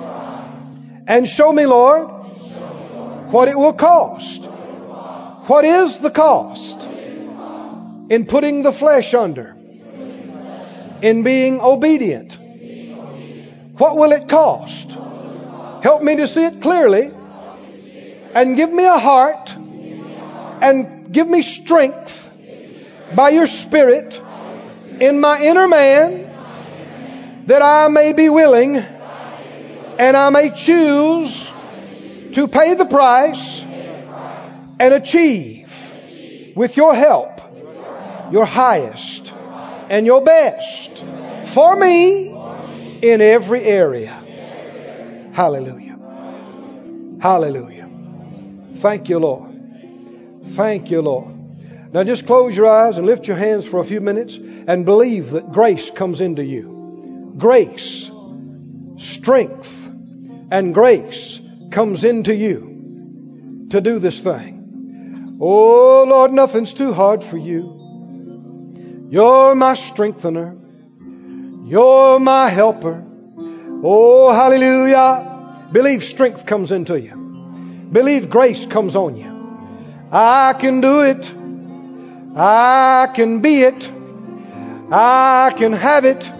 [1.08, 2.08] And show me, Lord,
[3.32, 4.44] what it will cost.
[5.48, 9.56] What is the cost in putting the flesh under?
[11.02, 12.38] In being obedient?
[13.76, 14.90] What will it cost?
[15.82, 17.10] Help me to see it clearly
[18.34, 22.28] and give me a heart and give me strength
[23.14, 24.20] by your Spirit
[25.00, 31.50] in my inner man that I may be willing and I may choose
[32.34, 33.62] to pay the price
[34.78, 35.72] and achieve
[36.54, 37.40] with your help
[38.30, 39.32] your highest
[39.88, 41.04] and your best
[41.52, 42.30] for me
[43.02, 44.12] in every area.
[45.32, 45.98] Hallelujah.
[47.20, 47.79] Hallelujah.
[48.80, 49.50] Thank you, Lord.
[50.52, 51.92] Thank you, Lord.
[51.92, 55.30] Now just close your eyes and lift your hands for a few minutes and believe
[55.30, 57.34] that grace comes into you.
[57.36, 58.10] Grace,
[58.96, 59.70] strength,
[60.50, 65.38] and grace comes into you to do this thing.
[65.40, 69.08] Oh Lord, nothing's too hard for you.
[69.10, 70.56] You're my strengthener.
[71.64, 73.04] You're my helper.
[73.82, 75.68] Oh, hallelujah.
[75.72, 77.19] Believe strength comes into you.
[77.92, 79.30] Believe grace comes on you.
[80.12, 81.32] I can do it.
[82.36, 83.90] I can be it.
[84.92, 86.30] I can have it.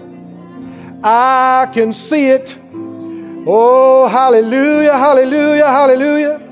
[1.03, 2.57] I can see it.
[3.47, 6.47] Oh, hallelujah, hallelujah, hallelujah.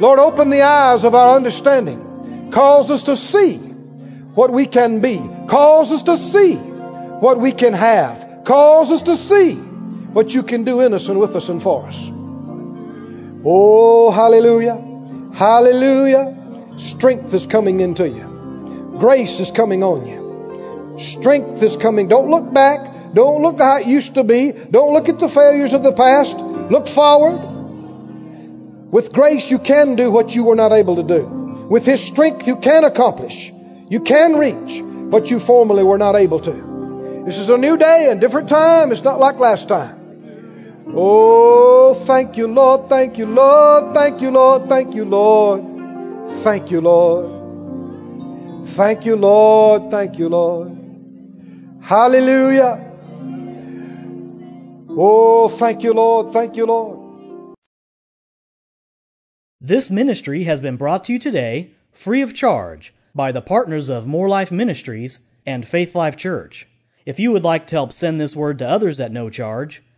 [0.00, 2.50] Lord, open the eyes of our understanding.
[2.50, 5.18] Cause us to see what we can be.
[5.48, 8.44] Cause us to see what we can have.
[8.44, 11.86] Cause us to see what you can do in us and with us and for
[11.86, 12.19] us.
[13.44, 14.76] Oh, hallelujah.
[15.34, 16.76] Hallelujah.
[16.78, 18.96] Strength is coming into you.
[18.98, 20.98] Grace is coming on you.
[20.98, 22.08] Strength is coming.
[22.08, 23.14] Don't look back.
[23.14, 24.52] Don't look how it used to be.
[24.52, 26.36] Don't look at the failures of the past.
[26.36, 27.38] Look forward.
[28.90, 31.24] With grace, you can do what you were not able to do.
[31.70, 33.52] With His strength, you can accomplish.
[33.88, 37.22] You can reach what you formerly were not able to.
[37.24, 38.92] This is a new day and different time.
[38.92, 39.99] It's not like last time.
[40.92, 42.88] Oh, thank you, Lord.
[42.88, 43.94] Thank you, Lord.
[43.94, 44.68] Thank you, Lord.
[44.68, 45.62] Thank you, Lord.
[46.42, 48.68] Thank you, Lord.
[48.70, 49.90] Thank you, Lord.
[49.90, 50.76] Thank you, Lord.
[51.80, 52.86] Hallelujah.
[54.90, 56.32] Oh, thank you, Lord.
[56.32, 56.98] Thank you, Lord.
[59.60, 64.06] This ministry has been brought to you today free of charge by the partners of
[64.06, 66.66] Moore Life Ministries and Faith Life Church.
[67.06, 69.82] If you would like to help send this word to others at no charge,